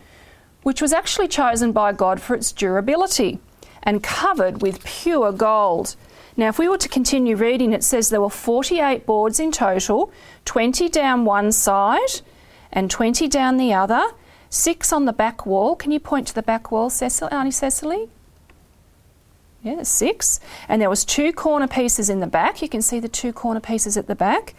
which 0.63 0.83
was 0.83 0.93
actually 0.93 1.29
chosen 1.29 1.73
by 1.73 1.95
God 1.95 2.21
for 2.21 2.35
its 2.35 2.53
durability 2.53 3.39
and 3.83 4.03
covered 4.03 4.61
with 4.61 4.85
pure 4.85 5.33
gold. 5.33 5.97
Now, 6.37 6.49
if 6.49 6.59
we 6.59 6.69
were 6.69 6.79
to 6.79 6.89
continue 6.89 7.35
reading, 7.35 7.73
it 7.73 7.83
says 7.83 8.11
there 8.11 8.21
were 8.21 8.29
48 8.29 9.07
boards 9.07 9.41
in 9.41 9.53
total 9.53 10.13
20 10.45 10.89
down 10.91 11.25
one 11.25 11.51
side 11.51 12.21
and 12.71 12.91
20 12.91 13.27
down 13.29 13.57
the 13.57 13.73
other, 13.73 14.03
six 14.51 14.93
on 14.93 15.07
the 15.07 15.13
back 15.13 15.47
wall. 15.47 15.75
Can 15.75 15.93
you 15.93 16.01
point 16.01 16.29
to 16.29 16.35
the 16.35 16.43
back 16.43 16.71
wall, 16.71 16.91
Cecily, 16.91 17.33
Auntie 17.33 17.51
Cecily? 17.51 18.11
Yeah, 19.63 19.83
six. 19.83 20.39
And 20.69 20.81
there 20.81 20.91
was 20.91 21.05
two 21.05 21.33
corner 21.33 21.67
pieces 21.67 22.11
in 22.11 22.21
the 22.21 22.27
back. 22.27 22.61
You 22.61 22.69
can 22.69 22.83
see 22.83 23.01
the 23.01 23.09
two 23.09 23.33
corner 23.33 23.59
pieces 23.59 23.97
at 23.97 24.07
the 24.07 24.15
back. 24.15 24.55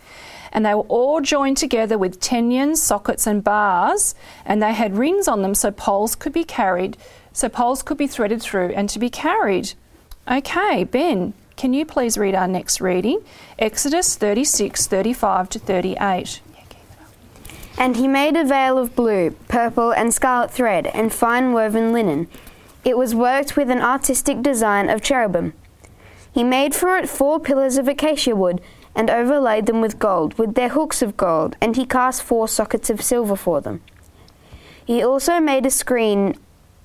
And 0.51 0.65
they 0.65 0.73
were 0.73 0.81
all 0.81 1.21
joined 1.21 1.57
together 1.57 1.97
with 1.97 2.19
tenyons, 2.19 2.77
sockets, 2.77 3.27
and 3.27 3.43
bars. 3.43 4.15
And 4.45 4.61
they 4.61 4.73
had 4.73 4.97
rings 4.97 5.27
on 5.27 5.43
them 5.43 5.53
so 5.53 5.71
poles 5.71 6.15
could 6.15 6.33
be 6.33 6.43
carried, 6.43 6.97
so 7.31 7.47
poles 7.47 7.83
could 7.83 7.97
be 7.97 8.07
threaded 8.07 8.41
through 8.41 8.69
and 8.69 8.89
to 8.89 8.99
be 8.99 9.09
carried. 9.09 9.73
Okay, 10.29 10.83
Ben, 10.83 11.33
can 11.57 11.73
you 11.73 11.85
please 11.85 12.17
read 12.17 12.35
our 12.35 12.47
next 12.47 12.79
reading? 12.79 13.19
Exodus 13.57 14.15
36, 14.15 14.85
35 14.85 15.49
to 15.49 15.59
38. 15.59 16.39
And 17.79 17.97
he 17.97 18.07
made 18.07 18.37
a 18.37 18.45
veil 18.45 18.77
of 18.77 18.95
blue, 18.95 19.31
purple, 19.47 19.91
and 19.91 20.13
scarlet 20.13 20.51
thread, 20.51 20.87
and 20.87 21.11
fine 21.11 21.53
woven 21.53 21.91
linen. 21.91 22.27
It 22.85 22.95
was 22.95 23.15
worked 23.15 23.57
with 23.57 23.71
an 23.71 23.81
artistic 23.81 24.41
design 24.41 24.89
of 24.89 25.01
cherubim. 25.01 25.53
He 26.31 26.43
made 26.43 26.75
for 26.75 26.95
it 26.95 27.09
four 27.09 27.39
pillars 27.39 27.77
of 27.77 27.87
acacia 27.87 28.35
wood, 28.35 28.61
and 28.95 29.09
overlaid 29.09 29.65
them 29.65 29.81
with 29.81 29.99
gold, 29.99 30.37
with 30.37 30.53
their 30.53 30.69
hooks 30.69 31.01
of 31.01 31.17
gold, 31.17 31.55
and 31.59 31.75
he 31.75 31.85
cast 31.85 32.23
four 32.23 32.47
sockets 32.47 32.89
of 32.89 33.01
silver 33.01 33.35
for 33.35 33.61
them. 33.61 33.81
He 34.85 35.03
also 35.03 35.39
made 35.39 35.65
a 35.65 35.71
screen 35.71 36.35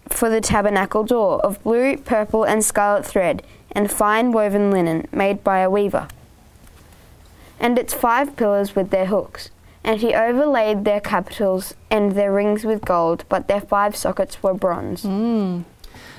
for 0.08 0.28
the 0.28 0.40
tabernacle 0.40 1.04
door 1.04 1.40
of 1.44 1.62
blue, 1.62 1.96
purple, 1.96 2.44
and 2.44 2.64
scarlet 2.64 3.06
thread, 3.06 3.42
and 3.72 3.90
fine 3.90 4.32
woven 4.32 4.70
linen 4.70 5.06
made 5.12 5.42
by 5.42 5.58
a 5.58 5.70
weaver, 5.70 6.08
and 7.58 7.78
its 7.78 7.94
five 7.94 8.36
pillars 8.36 8.76
with 8.76 8.90
their 8.90 9.06
hooks. 9.06 9.50
And 9.84 10.00
he 10.00 10.14
overlaid 10.14 10.84
their 10.84 11.00
capitals 11.00 11.74
and 11.90 12.12
their 12.12 12.32
rings 12.32 12.64
with 12.64 12.84
gold, 12.84 13.24
but 13.28 13.48
their 13.48 13.60
five 13.60 13.96
sockets 13.96 14.40
were 14.40 14.54
bronze. 14.54 15.02
Mm. 15.02 15.64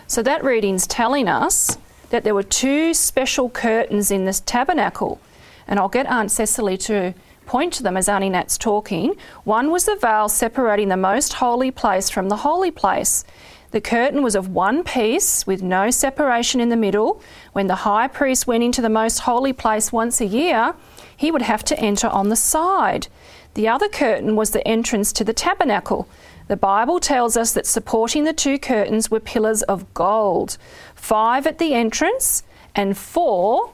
So 0.05 0.22
that 0.22 0.43
reading's 0.43 0.86
telling 0.86 1.29
us 1.29 1.77
that 2.10 2.25
there 2.25 2.36
were 2.36 2.43
two 2.43 2.93
special 2.93 3.50
curtains 3.50 4.12
in 4.12 4.25
this 4.25 4.41
tabernacle. 4.41 5.22
And 5.65 5.79
I'll 5.79 5.89
get 5.89 6.07
Aunt 6.07 6.29
Cecily 6.29 6.77
to 6.79 7.13
point 7.45 7.74
to 7.74 7.83
them 7.83 7.95
as 7.95 8.10
Auntie 8.10 8.29
Nat's 8.29 8.57
talking. 8.57 9.15
One 9.45 9.72
was 9.72 9.86
the 9.86 9.95
veil 9.95 10.27
separating 10.29 10.89
the 10.89 10.98
most 10.98 11.33
holy 11.33 11.72
place 11.72 12.10
from 12.10 12.29
the 12.29 12.38
holy 12.38 12.72
place. 12.72 13.24
The 13.73 13.81
curtain 13.81 14.21
was 14.21 14.35
of 14.35 14.49
one 14.49 14.83
piece 14.83 15.47
with 15.47 15.63
no 15.63 15.89
separation 15.89 16.61
in 16.61 16.69
the 16.69 16.75
middle. 16.75 17.19
When 17.53 17.65
the 17.65 17.81
high 17.89 18.07
priest 18.07 18.45
went 18.45 18.63
into 18.63 18.83
the 18.83 18.87
most 18.89 19.21
holy 19.21 19.51
place 19.51 19.91
once 19.91 20.21
a 20.21 20.27
year, 20.27 20.75
he 21.17 21.31
would 21.31 21.41
have 21.41 21.65
to 21.65 21.79
enter 21.79 22.07
on 22.07 22.29
the 22.29 22.36
side. 22.36 23.07
The 23.55 23.67
other 23.67 23.89
curtain 23.89 24.36
was 24.36 24.51
the 24.51 24.65
entrance 24.67 25.12
to 25.13 25.23
the 25.23 25.33
tabernacle. 25.33 26.07
The 26.49 26.55
Bible 26.55 26.99
tells 26.99 27.36
us 27.36 27.53
that 27.53 27.65
supporting 27.65 28.25
the 28.25 28.31
two 28.33 28.59
curtains 28.59 29.09
were 29.09 29.19
pillars 29.19 29.63
of 29.63 29.91
gold, 29.95 30.59
five 30.93 31.47
at 31.47 31.57
the 31.57 31.73
entrance 31.73 32.43
and 32.75 32.95
four 32.95 33.71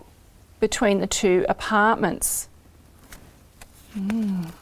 between 0.62 1.01
the 1.01 1.07
two 1.07 1.45
apartments. 1.49 2.47
Mm. 3.97 4.53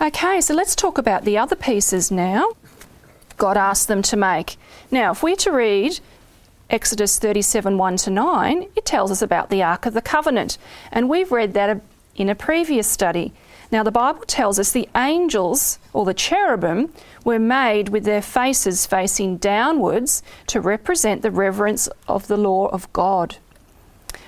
Okay, 0.00 0.40
so 0.40 0.54
let's 0.54 0.76
talk 0.76 0.96
about 0.96 1.24
the 1.24 1.38
other 1.38 1.56
pieces 1.56 2.12
now. 2.12 2.46
God 3.42 3.56
asked 3.56 3.88
them 3.88 4.02
to 4.02 4.16
make. 4.16 4.56
Now, 4.92 5.10
if 5.10 5.24
we're 5.24 5.34
to 5.34 5.50
read 5.50 5.98
Exodus 6.70 7.18
37 7.18 7.76
1 7.76 7.96
to 7.96 8.10
9, 8.10 8.68
it 8.76 8.86
tells 8.86 9.10
us 9.10 9.20
about 9.20 9.50
the 9.50 9.64
Ark 9.64 9.84
of 9.84 9.94
the 9.94 10.00
Covenant, 10.00 10.58
and 10.92 11.08
we've 11.08 11.32
read 11.32 11.52
that 11.54 11.82
in 12.14 12.28
a 12.28 12.36
previous 12.36 12.86
study. 12.86 13.32
Now, 13.72 13.82
the 13.82 13.90
Bible 13.90 14.22
tells 14.28 14.60
us 14.60 14.70
the 14.70 14.88
angels, 14.94 15.80
or 15.92 16.04
the 16.04 16.14
cherubim, 16.14 16.92
were 17.24 17.40
made 17.40 17.88
with 17.88 18.04
their 18.04 18.22
faces 18.22 18.86
facing 18.86 19.38
downwards 19.38 20.22
to 20.46 20.60
represent 20.60 21.22
the 21.22 21.32
reverence 21.32 21.88
of 22.06 22.28
the 22.28 22.36
law 22.36 22.68
of 22.68 22.92
God. 22.92 23.38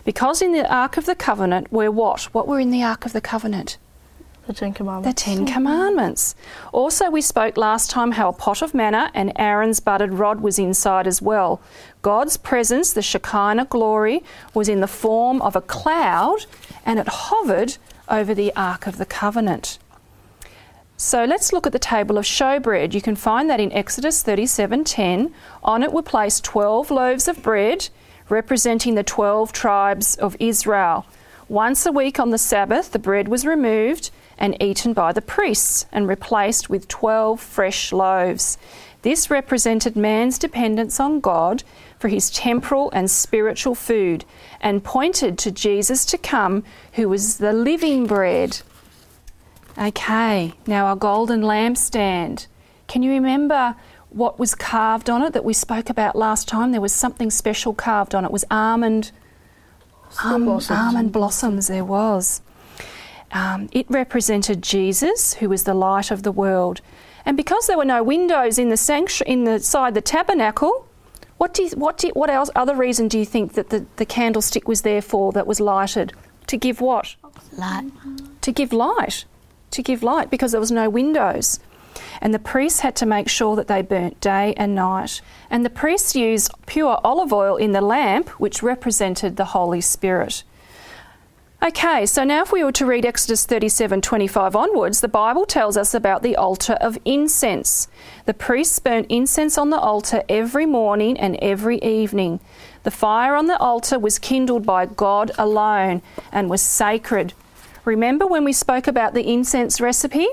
Because 0.04 0.42
in 0.42 0.50
the 0.50 0.68
Ark 0.68 0.96
of 0.96 1.06
the 1.06 1.14
Covenant 1.14 1.70
were 1.70 1.88
what? 1.88 2.22
What 2.34 2.48
were 2.48 2.58
in 2.58 2.72
the 2.72 2.82
Ark 2.82 3.06
of 3.06 3.12
the 3.12 3.20
Covenant? 3.20 3.78
The 4.46 4.52
Ten 4.52 4.72
The 4.72 4.76
Commandments. 4.76 5.22
Ten 5.22 5.46
Commandments. 5.46 6.34
Also, 6.72 7.10
we 7.10 7.22
spoke 7.22 7.56
last 7.56 7.90
time 7.90 8.12
how 8.12 8.28
a 8.28 8.32
pot 8.32 8.60
of 8.60 8.74
manna 8.74 9.10
and 9.14 9.32
Aaron's 9.36 9.80
budded 9.80 10.12
rod 10.12 10.40
was 10.40 10.58
inside 10.58 11.06
as 11.06 11.22
well. 11.22 11.62
God's 12.02 12.36
presence, 12.36 12.92
the 12.92 13.00
Shekinah 13.00 13.66
glory, 13.66 14.22
was 14.52 14.68
in 14.68 14.80
the 14.80 14.86
form 14.86 15.40
of 15.40 15.56
a 15.56 15.62
cloud 15.62 16.44
and 16.84 16.98
it 16.98 17.08
hovered 17.08 17.78
over 18.08 18.34
the 18.34 18.52
Ark 18.54 18.86
of 18.86 18.98
the 18.98 19.06
Covenant. 19.06 19.78
So 20.98 21.24
let's 21.24 21.52
look 21.52 21.66
at 21.66 21.72
the 21.72 21.78
table 21.78 22.18
of 22.18 22.24
showbread. 22.24 22.92
You 22.92 23.00
can 23.00 23.16
find 23.16 23.48
that 23.48 23.60
in 23.60 23.72
Exodus 23.72 24.22
37:10. 24.22 25.32
On 25.62 25.82
it 25.82 25.92
were 25.92 26.02
placed 26.02 26.44
12 26.44 26.90
loaves 26.90 27.28
of 27.28 27.42
bread 27.42 27.88
representing 28.28 28.94
the 28.94 29.02
12 29.02 29.52
tribes 29.52 30.16
of 30.16 30.36
Israel. 30.38 31.06
Once 31.48 31.84
a 31.84 31.92
week 31.92 32.18
on 32.18 32.30
the 32.30 32.38
Sabbath, 32.38 32.92
the 32.92 32.98
bread 32.98 33.28
was 33.28 33.44
removed 33.44 34.10
and 34.38 34.56
eaten 34.60 34.92
by 34.92 35.12
the 35.12 35.22
priests 35.22 35.86
and 35.92 36.08
replaced 36.08 36.68
with 36.68 36.88
12 36.88 37.40
fresh 37.40 37.92
loaves. 37.92 38.58
This 39.02 39.30
represented 39.30 39.96
man's 39.96 40.38
dependence 40.38 40.98
on 40.98 41.20
God 41.20 41.62
for 41.98 42.08
his 42.08 42.30
temporal 42.30 42.90
and 42.92 43.10
spiritual 43.10 43.74
food 43.74 44.24
and 44.60 44.82
pointed 44.82 45.38
to 45.38 45.50
Jesus 45.50 46.04
to 46.06 46.18
come, 46.18 46.64
who 46.94 47.08
was 47.08 47.38
the 47.38 47.52
living 47.52 48.06
bread. 48.06 48.60
Okay, 49.76 50.54
now 50.66 50.86
our 50.86 50.96
golden 50.96 51.42
lampstand. 51.42 52.46
Can 52.86 53.02
you 53.02 53.10
remember 53.10 53.74
what 54.10 54.38
was 54.38 54.54
carved 54.54 55.10
on 55.10 55.22
it 55.22 55.32
that 55.32 55.44
we 55.44 55.52
spoke 55.52 55.90
about 55.90 56.16
last 56.16 56.46
time? 56.46 56.72
There 56.72 56.80
was 56.80 56.92
something 56.92 57.30
special 57.30 57.74
carved 57.74 58.14
on 58.14 58.24
it. 58.24 58.28
It 58.28 58.32
was 58.32 58.44
almond, 58.50 59.10
blossoms. 60.22 60.70
almond 60.70 61.12
blossoms. 61.12 61.66
There 61.66 61.84
was. 61.84 62.40
Um, 63.34 63.68
it 63.72 63.86
represented 63.90 64.62
Jesus, 64.62 65.34
who 65.34 65.48
was 65.48 65.64
the 65.64 65.74
light 65.74 66.10
of 66.10 66.22
the 66.22 66.32
world. 66.32 66.80
And 67.26 67.36
because 67.36 67.66
there 67.66 67.76
were 67.76 67.84
no 67.84 68.02
windows 68.02 68.58
in 68.58 68.68
the 68.68 68.76
sanctuary, 68.76 69.32
in 69.32 69.44
the 69.44 69.58
side 69.58 69.94
the 69.94 70.00
tabernacle, 70.00 70.86
what 71.36 71.52
do 71.52 71.64
you, 71.64 71.70
what 71.70 71.98
do 71.98 72.06
you, 72.06 72.12
what 72.14 72.30
else 72.30 72.48
other 72.54 72.76
reason 72.76 73.08
do 73.08 73.18
you 73.18 73.24
think 73.24 73.54
that 73.54 73.70
the, 73.70 73.84
the 73.96 74.06
candlestick 74.06 74.68
was 74.68 74.82
there 74.82 75.02
for 75.02 75.32
that 75.32 75.48
was 75.48 75.58
lighted? 75.60 76.12
To 76.46 76.56
give 76.56 76.80
what? 76.80 77.16
Light. 77.58 77.90
to 78.42 78.52
give 78.52 78.72
light, 78.72 79.24
to 79.70 79.82
give 79.82 80.02
light 80.02 80.30
because 80.30 80.52
there 80.52 80.60
was 80.60 80.70
no 80.70 80.88
windows. 80.88 81.58
And 82.20 82.34
the 82.34 82.38
priests 82.38 82.80
had 82.80 82.96
to 82.96 83.06
make 83.06 83.28
sure 83.28 83.56
that 83.56 83.68
they 83.68 83.82
burnt 83.82 84.20
day 84.20 84.54
and 84.56 84.74
night. 84.74 85.20
And 85.50 85.64
the 85.64 85.70
priests 85.70 86.14
used 86.14 86.52
pure 86.66 87.00
olive 87.02 87.32
oil 87.32 87.56
in 87.56 87.72
the 87.72 87.80
lamp, 87.80 88.28
which 88.40 88.62
represented 88.62 89.36
the 89.36 89.46
Holy 89.46 89.80
Spirit. 89.80 90.44
Okay, 91.64 92.04
so 92.04 92.24
now 92.24 92.42
if 92.42 92.52
we 92.52 92.62
were 92.62 92.72
to 92.72 92.84
read 92.84 93.06
Exodus 93.06 93.46
37 93.46 94.02
25 94.02 94.54
onwards, 94.54 95.00
the 95.00 95.08
Bible 95.08 95.46
tells 95.46 95.78
us 95.78 95.94
about 95.94 96.22
the 96.22 96.36
altar 96.36 96.74
of 96.74 96.98
incense. 97.06 97.88
The 98.26 98.34
priests 98.34 98.78
burnt 98.78 99.06
incense 99.08 99.56
on 99.56 99.70
the 99.70 99.78
altar 99.78 100.22
every 100.28 100.66
morning 100.66 101.18
and 101.18 101.36
every 101.36 101.78
evening. 101.78 102.40
The 102.82 102.90
fire 102.90 103.34
on 103.34 103.46
the 103.46 103.56
altar 103.56 103.98
was 103.98 104.18
kindled 104.18 104.66
by 104.66 104.84
God 104.84 105.30
alone 105.38 106.02
and 106.30 106.50
was 106.50 106.60
sacred. 106.60 107.32
Remember 107.86 108.26
when 108.26 108.44
we 108.44 108.52
spoke 108.52 108.86
about 108.86 109.14
the 109.14 109.26
incense 109.26 109.80
recipe? 109.80 110.26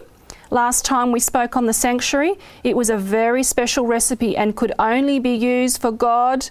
Last 0.50 0.84
time 0.84 1.14
we 1.14 1.22
spoke 1.22 1.56
on 1.56 1.66
the 1.66 1.72
sanctuary, 1.72 2.34
it 2.62 2.76
was 2.76 2.90
a 2.90 2.98
very 2.98 3.44
special 3.44 3.86
recipe 3.86 4.36
and 4.36 4.54
could 4.54 4.74
only 4.78 5.18
be 5.18 5.34
used 5.34 5.80
for 5.80 5.94
God 5.94 6.50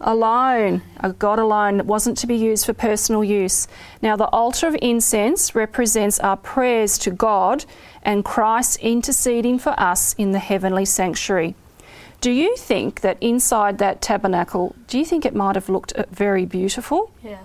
alone, 0.00 0.82
a 1.00 1.12
God 1.12 1.38
alone. 1.38 1.86
Wasn't 1.86 2.18
to 2.18 2.26
be 2.26 2.36
used 2.36 2.66
for 2.66 2.72
personal 2.72 3.24
use. 3.24 3.68
Now, 4.02 4.16
the 4.16 4.28
altar 4.28 4.66
of 4.66 4.76
incense 4.80 5.54
represents 5.54 6.18
our 6.20 6.36
prayers 6.36 6.98
to 6.98 7.10
God 7.10 7.64
and 8.02 8.24
Christ 8.24 8.78
interceding 8.80 9.58
for 9.58 9.78
us 9.78 10.14
in 10.14 10.32
the 10.32 10.38
heavenly 10.38 10.84
sanctuary. 10.84 11.54
Do 12.20 12.30
you 12.30 12.56
think 12.56 13.02
that 13.02 13.16
inside 13.20 13.78
that 13.78 14.02
tabernacle, 14.02 14.74
do 14.88 14.98
you 14.98 15.04
think 15.04 15.24
it 15.24 15.34
might 15.34 15.54
have 15.54 15.68
looked 15.68 15.92
uh, 15.92 16.04
very 16.10 16.44
beautiful? 16.44 17.12
Yeah. 17.22 17.38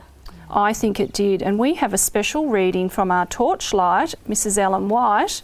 I 0.49 0.73
think 0.73 0.99
it 0.99 1.13
did. 1.13 1.41
And 1.41 1.59
we 1.59 1.75
have 1.75 1.93
a 1.93 1.97
special 1.97 2.47
reading 2.47 2.89
from 2.89 3.11
our 3.11 3.25
torchlight, 3.25 4.15
Mrs. 4.27 4.57
Ellen 4.57 4.89
White, 4.89 5.41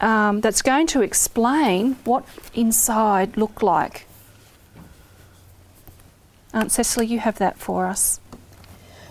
um, 0.00 0.40
that's 0.40 0.62
going 0.62 0.86
to 0.88 1.02
explain 1.02 1.94
what 2.04 2.24
inside 2.54 3.36
looked 3.36 3.62
like. 3.62 4.06
Aunt 6.52 6.72
Cecily, 6.72 7.06
you 7.06 7.20
have 7.20 7.38
that 7.38 7.58
for 7.58 7.86
us. 7.86 8.18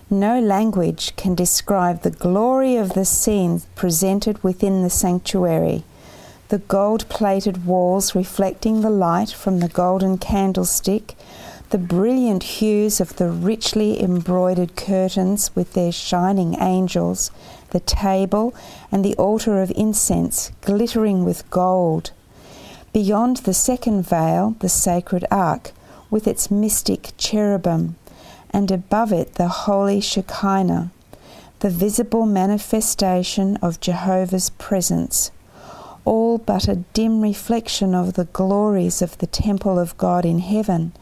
No 0.10 0.40
language 0.40 1.16
can 1.16 1.36
describe 1.36 2.02
the 2.02 2.10
glory 2.10 2.76
of 2.76 2.94
the 2.94 3.06
scene 3.06 3.62
presented 3.76 4.44
within 4.44 4.82
the 4.82 4.90
sanctuary. 4.90 5.84
The 6.50 6.58
gold 6.58 7.08
plated 7.08 7.66
walls 7.66 8.14
reflecting 8.14 8.82
the 8.82 8.90
light 8.90 9.30
from 9.30 9.60
the 9.60 9.70
golden 9.70 10.18
candlestick, 10.18 11.16
the 11.70 11.78
brilliant 11.78 12.44
hues 12.44 13.00
of 13.00 13.16
the 13.16 13.30
richly 13.30 14.02
embroidered 14.02 14.76
curtains 14.76 15.56
with 15.56 15.74
their 15.74 15.94
shining 15.94 16.60
angels, 16.60 17.32
the 17.70 17.80
table 17.80 18.54
and 18.92 19.06
the 19.06 19.16
altar 19.16 19.62
of 19.62 19.72
incense 19.76 20.52
glittering 20.62 21.24
with 21.24 21.50
gold. 21.52 22.12
Beyond 22.92 23.38
the 23.38 23.54
second 23.54 24.02
veil, 24.08 24.56
the 24.60 24.70
sacred 24.70 25.24
ark 25.32 25.72
with 26.10 26.28
its 26.28 26.50
mystic 26.52 27.12
cherubim, 27.18 27.96
and 28.52 28.72
above 28.72 29.12
it 29.12 29.36
the 29.36 29.48
holy 29.48 30.02
Shekinah, 30.02 30.92
the 31.60 31.70
visible 31.70 32.26
manifestation 32.26 33.58
of 33.58 33.82
Jehovah's 33.82 34.50
presence, 34.52 35.32
all 36.06 36.38
but 36.38 36.68
a 36.68 36.78
dim 36.94 37.22
reflection 37.22 37.94
of 37.94 38.14
the 38.14 38.26
glories 38.26 39.02
of 39.02 39.18
the 39.18 39.28
temple 39.28 39.78
of 39.78 39.98
God 39.98 40.26
in 40.26 40.40
heaven, 40.40 40.94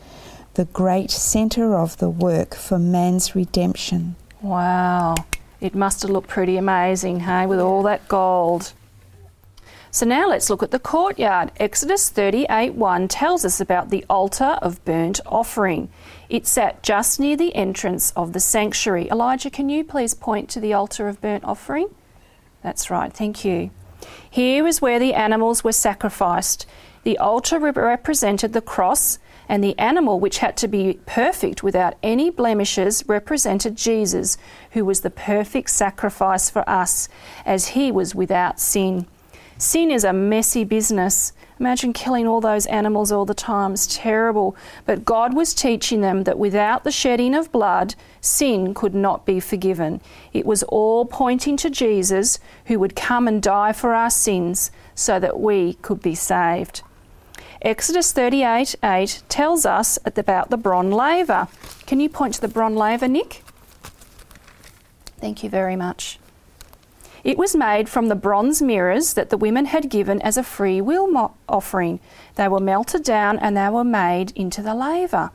the 0.55 0.65
great 0.65 1.11
centre 1.11 1.75
of 1.75 1.97
the 1.97 2.09
work 2.09 2.55
for 2.55 2.79
man's 2.79 3.35
redemption. 3.35 4.15
Wow, 4.41 5.15
it 5.61 5.75
must 5.75 6.01
have 6.01 6.11
looked 6.11 6.27
pretty 6.29 6.57
amazing, 6.57 7.21
hey, 7.21 7.45
with 7.45 7.59
all 7.59 7.83
that 7.83 8.07
gold. 8.07 8.73
So 9.97 10.05
now 10.05 10.29
let's 10.29 10.51
look 10.51 10.61
at 10.61 10.69
the 10.69 10.77
courtyard. 10.77 11.51
Exodus 11.59 12.11
38 12.11 12.75
1 12.75 13.07
tells 13.07 13.43
us 13.43 13.59
about 13.59 13.89
the 13.89 14.05
altar 14.07 14.59
of 14.61 14.85
burnt 14.85 15.19
offering. 15.25 15.89
It 16.29 16.45
sat 16.45 16.83
just 16.83 17.19
near 17.19 17.35
the 17.35 17.55
entrance 17.55 18.11
of 18.11 18.33
the 18.33 18.39
sanctuary. 18.39 19.09
Elijah, 19.09 19.49
can 19.49 19.69
you 19.69 19.83
please 19.83 20.13
point 20.13 20.51
to 20.51 20.59
the 20.59 20.71
altar 20.71 21.07
of 21.07 21.19
burnt 21.19 21.45
offering? 21.45 21.87
That's 22.61 22.91
right, 22.91 23.11
thank 23.11 23.43
you. 23.43 23.71
Here 24.29 24.67
is 24.67 24.83
where 24.83 24.99
the 24.99 25.15
animals 25.15 25.63
were 25.63 25.71
sacrificed. 25.71 26.67
The 27.01 27.17
altar 27.17 27.57
represented 27.57 28.53
the 28.53 28.61
cross, 28.61 29.17
and 29.49 29.63
the 29.63 29.79
animal, 29.79 30.19
which 30.19 30.37
had 30.37 30.55
to 30.57 30.67
be 30.67 30.99
perfect 31.07 31.63
without 31.63 31.95
any 32.03 32.29
blemishes, 32.29 33.03
represented 33.07 33.75
Jesus, 33.75 34.37
who 34.73 34.85
was 34.85 35.01
the 35.01 35.09
perfect 35.09 35.71
sacrifice 35.71 36.51
for 36.51 36.69
us, 36.69 37.09
as 37.47 37.69
he 37.69 37.91
was 37.91 38.13
without 38.13 38.59
sin. 38.59 39.07
Sin 39.57 39.89
is 39.89 40.03
a 40.03 40.13
messy 40.13 40.63
business. 40.63 41.33
Imagine 41.59 41.91
killing 41.91 42.27
all 42.27 42.39
those 42.39 42.67
animals 42.67 43.11
all 43.11 43.25
the 43.25 43.33
time. 43.33 43.73
It's 43.73 43.97
terrible. 43.97 44.55
But 44.85 45.03
God 45.03 45.33
was 45.33 45.55
teaching 45.55 46.01
them 46.01 46.25
that 46.25 46.37
without 46.37 46.83
the 46.83 46.91
shedding 46.91 47.33
of 47.33 47.51
blood, 47.51 47.95
sin 48.21 48.75
could 48.75 48.93
not 48.93 49.25
be 49.25 49.39
forgiven. 49.39 49.99
It 50.31 50.45
was 50.45 50.61
all 50.63 51.05
pointing 51.05 51.57
to 51.57 51.71
Jesus, 51.71 52.37
who 52.65 52.77
would 52.77 52.95
come 52.95 53.27
and 53.27 53.41
die 53.41 53.73
for 53.73 53.95
our 53.95 54.11
sins 54.11 54.69
so 54.93 55.19
that 55.19 55.39
we 55.39 55.73
could 55.75 56.03
be 56.03 56.13
saved. 56.13 56.83
Exodus 57.63 58.11
38 58.11 58.75
8 58.83 59.23
tells 59.27 59.65
us 59.65 59.97
about 60.05 60.51
the 60.51 60.57
bronze 60.57 60.93
laver. 60.93 61.47
Can 61.87 61.99
you 61.99 62.09
point 62.09 62.35
to 62.35 62.41
the 62.41 62.47
bronze 62.47 62.77
laver, 62.77 63.07
Nick? 63.07 63.43
Thank 65.19 65.43
you 65.43 65.49
very 65.49 65.75
much. 65.75 66.19
It 67.27 67.37
was 67.37 67.57
made 67.57 67.89
from 67.89 68.07
the 68.07 68.15
bronze 68.15 68.61
mirrors 68.61 69.15
that 69.15 69.31
the 69.31 69.37
women 69.37 69.65
had 69.65 69.89
given 69.89 70.21
as 70.21 70.37
a 70.37 70.43
free 70.43 70.79
will 70.79 71.11
mo- 71.11 71.33
offering. 71.49 71.99
They 72.35 72.47
were 72.47 72.61
melted 72.61 73.03
down 73.03 73.37
and 73.39 73.57
they 73.57 73.67
were 73.67 73.83
made 73.83 74.31
into 74.31 74.61
the 74.61 74.73
laver. 74.73 75.31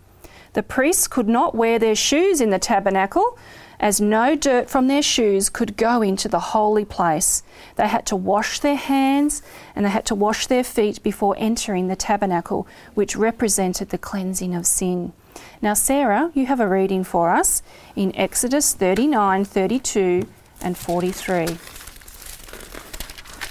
The 0.55 0.63
priests 0.63 1.07
could 1.07 1.29
not 1.29 1.55
wear 1.55 1.79
their 1.79 1.95
shoes 1.95 2.41
in 2.41 2.49
the 2.49 2.59
tabernacle, 2.59 3.37
as 3.79 4.01
no 4.01 4.35
dirt 4.35 4.71
from 4.71 4.87
their 4.87 5.03
shoes 5.03 5.51
could 5.51 5.77
go 5.77 6.01
into 6.01 6.29
the 6.29 6.55
holy 6.57 6.87
place. 6.87 7.43
They 7.77 7.89
had 7.89 8.07
to 8.07 8.17
wash 8.17 8.61
their 8.61 8.77
hands 8.77 9.43
and 9.77 9.85
they 9.85 9.91
had 9.91 10.07
to 10.07 10.15
wash 10.15 10.47
their 10.47 10.65
feet 10.65 11.03
before 11.03 11.35
entering 11.37 11.89
the 11.89 11.97
tabernacle, 11.97 12.67
which 12.95 13.17
represented 13.17 13.91
the 13.91 13.99
cleansing 13.99 14.55
of 14.55 14.65
sin. 14.65 15.13
Now, 15.61 15.75
Sarah, 15.75 16.31
you 16.33 16.47
have 16.47 16.61
a 16.61 16.67
reading 16.67 17.05
for 17.05 17.29
us 17.29 17.63
in 17.95 18.17
Exodus 18.17 18.73
39 18.73 19.45
32 19.45 20.27
and 20.63 20.79
43. 20.79 21.82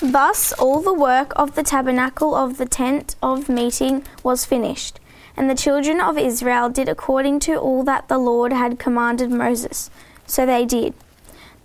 Thus 0.01 0.51
all 0.53 0.81
the 0.81 0.93
work 0.93 1.31
of 1.35 1.53
the 1.53 1.61
tabernacle 1.61 2.33
of 2.33 2.57
the 2.57 2.65
tent 2.65 3.15
of 3.21 3.47
meeting 3.47 4.03
was 4.23 4.45
finished, 4.45 4.99
and 5.37 5.47
the 5.47 5.53
children 5.55 6.01
of 6.01 6.17
Israel 6.17 6.69
did 6.69 6.89
according 6.89 7.39
to 7.41 7.55
all 7.55 7.83
that 7.83 8.07
the 8.07 8.17
Lord 8.17 8.51
had 8.51 8.79
commanded 8.79 9.29
Moses. 9.29 9.91
So 10.25 10.43
they 10.47 10.65
did. 10.65 10.95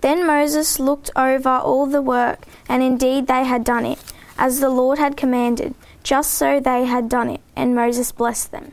Then 0.03 0.27
Moses 0.27 0.79
looked 0.79 1.11
over 1.17 1.49
all 1.49 1.87
the 1.87 2.03
work, 2.03 2.45
and 2.69 2.83
indeed 2.83 3.27
they 3.27 3.45
had 3.45 3.65
done 3.65 3.87
it, 3.87 3.99
as 4.37 4.61
the 4.61 4.69
Lord 4.69 4.99
had 4.99 5.17
commanded. 5.17 5.75
Just 6.03 6.35
so 6.35 6.61
they 6.61 6.85
had 6.85 7.09
done 7.09 7.31
it, 7.31 7.41
and 7.57 7.75
Moses 7.75 8.13
blessed 8.13 8.53
them. 8.53 8.73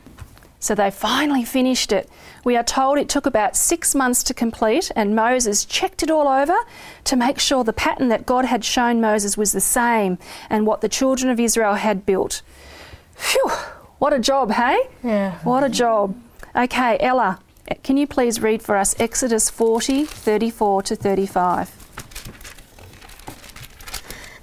So 0.64 0.74
they 0.74 0.90
finally 0.90 1.44
finished 1.44 1.92
it. 1.92 2.08
We 2.42 2.56
are 2.56 2.62
told 2.62 2.96
it 2.96 3.10
took 3.10 3.26
about 3.26 3.54
six 3.54 3.94
months 3.94 4.22
to 4.22 4.32
complete, 4.32 4.90
and 4.96 5.14
Moses 5.14 5.66
checked 5.66 6.02
it 6.02 6.10
all 6.10 6.26
over 6.26 6.56
to 7.04 7.16
make 7.16 7.38
sure 7.38 7.64
the 7.64 7.74
pattern 7.74 8.08
that 8.08 8.24
God 8.24 8.46
had 8.46 8.64
shown 8.64 8.98
Moses 8.98 9.36
was 9.36 9.52
the 9.52 9.60
same 9.60 10.16
and 10.48 10.66
what 10.66 10.80
the 10.80 10.88
children 10.88 11.30
of 11.30 11.38
Israel 11.38 11.74
had 11.74 12.06
built. 12.06 12.40
Phew, 13.14 13.50
what 13.98 14.14
a 14.14 14.18
job, 14.18 14.52
hey? 14.52 14.88
Yeah. 15.02 15.38
What 15.40 15.64
a 15.64 15.68
job. 15.68 16.18
Okay, 16.56 16.96
Ella, 16.98 17.40
can 17.82 17.98
you 17.98 18.06
please 18.06 18.40
read 18.40 18.62
for 18.62 18.78
us 18.78 18.98
Exodus 18.98 19.50
40 19.50 20.06
34 20.06 20.82
to 20.84 20.96
35? 20.96 21.83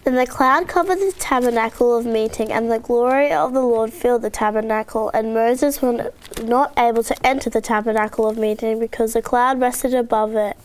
Then 0.04 0.16
the 0.16 0.26
cloud 0.26 0.68
covered 0.68 0.98
the 0.98 1.14
tabernacle 1.20 1.96
of 1.96 2.08
meeting, 2.08 2.52
and 2.52 2.72
the 2.72 2.80
glory 2.80 3.32
of 3.32 3.54
the 3.54 3.62
Lord 3.62 3.94
filled 3.94 4.24
the 4.24 4.32
tabernacle. 4.32 5.12
And 5.14 5.34
Moses 5.34 5.82
was 5.82 6.12
not 6.44 6.74
able 6.78 7.04
to 7.04 7.26
enter 7.26 7.52
the 7.52 7.62
tabernacle 7.62 8.28
of 8.28 8.38
meeting 8.38 8.80
because 8.80 9.14
the 9.14 9.22
cloud 9.22 9.60
rested 9.60 9.94
above 9.94 10.36
it, 10.36 10.58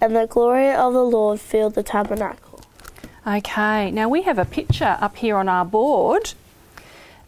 and 0.00 0.14
the 0.14 0.26
glory 0.26 0.70
of 0.70 0.92
the 0.92 1.02
Lord 1.02 1.40
filled 1.40 1.74
the 1.74 1.82
tabernacle. 1.82 2.60
Okay, 3.26 3.90
now 3.90 4.08
we 4.08 4.22
have 4.22 4.38
a 4.38 4.44
picture 4.44 4.96
up 5.00 5.16
here 5.16 5.36
on 5.36 5.48
our 5.48 5.64
board, 5.64 6.34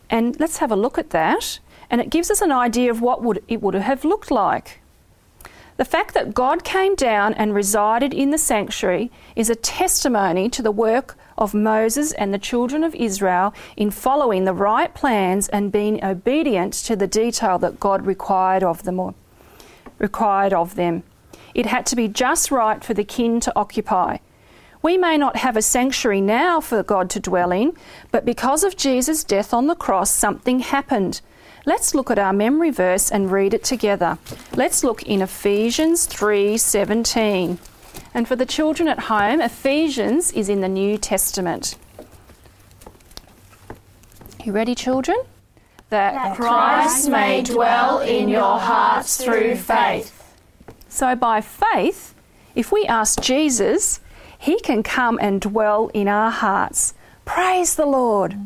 and 0.09 0.39
let's 0.39 0.59
have 0.59 0.71
a 0.71 0.77
look 0.77 0.97
at 0.97 1.11
that. 1.11 1.59
And 1.91 2.01
it 2.01 2.09
gives 2.09 2.31
us 2.31 2.41
an 2.41 2.53
idea 2.53 2.91
of 2.91 3.03
what 3.03 3.23
would 3.23 3.43
it 3.49 3.61
would 3.61 3.75
have 3.75 4.05
looked 4.05 4.31
like. 4.31 4.82
The 5.83 5.89
fact 5.99 6.15
that 6.15 6.33
God 6.33 6.63
came 6.63 6.95
down 6.95 7.35
and 7.35 7.53
resided 7.53 8.15
in 8.15 8.31
the 8.31 8.39
sanctuary 8.39 9.11
is 9.35 9.51
a 9.51 9.57
testimony 9.57 10.49
to 10.49 10.63
the 10.63 10.71
work 10.71 11.17
of 11.37 11.55
Moses 11.55 12.13
and 12.13 12.33
the 12.33 12.39
children 12.39 12.85
of 12.85 12.95
Israel 12.95 13.53
in 13.77 13.91
following 13.91 14.45
the 14.45 14.55
right 14.55 14.95
plans 14.95 15.49
and 15.49 15.73
being 15.73 16.05
obedient 16.05 16.73
to 16.85 16.95
the 16.95 17.09
detail 17.09 17.59
that 17.59 17.81
God 17.81 18.07
required 18.07 18.63
of 18.63 18.85
them. 18.85 19.17
Required 19.99 20.53
of 20.53 20.77
them. 20.77 21.03
It 21.53 21.67
had 21.67 21.85
to 21.87 21.97
be 21.97 22.07
just 22.07 22.53
right 22.53 22.85
for 22.85 22.95
the 22.95 23.03
king 23.03 23.41
to 23.41 23.53
occupy. 23.57 24.19
We 24.83 24.97
may 24.97 25.19
not 25.19 25.39
have 25.39 25.57
a 25.57 25.63
sanctuary 25.63 26.21
now 26.21 26.61
for 26.61 26.85
God 26.85 27.11
to 27.11 27.19
dwell 27.19 27.51
in, 27.51 27.73
but 28.13 28.25
because 28.25 28.63
of 28.63 28.77
Jesus' 28.77 29.25
death 29.25 29.53
on 29.53 29.67
the 29.67 29.75
cross, 29.75 30.13
something 30.13 30.61
happened. 30.61 31.23
Let's 31.65 31.95
look 31.95 32.11
at 32.11 32.19
our 32.19 32.33
memory 32.33 32.71
verse 32.71 33.11
and 33.11 33.31
read 33.31 33.55
it 33.55 33.63
together. 33.63 34.19
Let's 34.55 34.83
look 34.83 35.05
in 35.05 35.23
Ephesians 35.23 36.07
3:17. 36.07 37.59
And 38.13 38.27
for 38.27 38.35
the 38.35 38.47
children 38.47 38.89
at 38.89 39.01
home, 39.01 39.41
Ephesians 39.41 40.33
is 40.33 40.49
in 40.49 40.61
the 40.61 40.69
New 40.69 40.99
Testament. 40.99 41.77
You 44.45 44.53
ready, 44.53 44.75
children? 44.75 45.19
That 45.91 46.35
Christ 46.37 47.09
may 47.09 47.43
dwell 47.43 48.01
in 48.01 48.29
your 48.29 48.59
hearts 48.59 49.23
through 49.23 49.55
faith. 49.57 50.35
So, 50.89 51.15
by 51.15 51.41
faith, 51.41 52.15
if 52.57 52.73
we 52.73 52.85
ask 52.87 53.21
Jesus, 53.21 54.01
He 54.37 54.59
can 54.61 54.83
come 54.83 55.19
and 55.23 55.41
dwell 55.41 55.91
in 55.95 56.09
our 56.09 56.31
hearts. 56.31 56.95
Praise 57.25 57.77
the 57.77 57.87
Lord. 57.87 58.37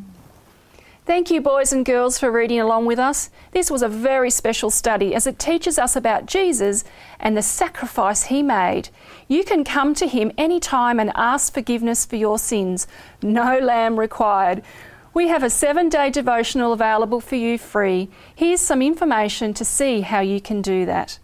Thank 1.07 1.31
you, 1.31 1.41
boys 1.41 1.73
and 1.73 1.87
girls, 1.87 2.19
for 2.19 2.33
reading 2.33 2.59
along 2.59 2.87
with 2.87 2.99
us. 2.99 3.31
This 3.53 3.71
was 3.71 3.81
a 3.81 3.89
very 3.89 4.29
special 4.29 4.71
study 4.71 5.15
as 5.15 5.25
it 5.25 5.39
teaches 5.39 5.79
us 5.79 5.95
about 5.95 6.27
Jesus 6.27 6.83
and 7.21 7.37
the 7.37 7.43
sacrifice 7.43 8.25
he 8.25 8.43
made. 8.43 8.89
You 9.29 9.45
can 9.45 9.63
come 9.63 9.95
to 9.95 10.09
him 10.09 10.33
anytime 10.37 10.99
and 10.99 11.13
ask 11.15 11.55
forgiveness 11.55 12.05
for 12.05 12.17
your 12.17 12.41
sins. 12.41 12.89
No 13.23 13.57
lamb 13.61 14.01
required. 14.01 14.65
We 15.15 15.29
have 15.29 15.45
a 15.45 15.49
seven 15.49 15.89
day 15.89 16.11
devotional 16.11 16.73
available 16.73 17.21
for 17.21 17.37
you 17.37 17.57
free. 17.57 18.09
Here's 18.35 18.61
some 18.61 18.83
information 18.83 19.55
to 19.55 19.65
see 19.65 20.01
how 20.01 20.19
you 20.19 20.41
can 20.41 20.61
do 20.61 20.87
that. 20.87 21.21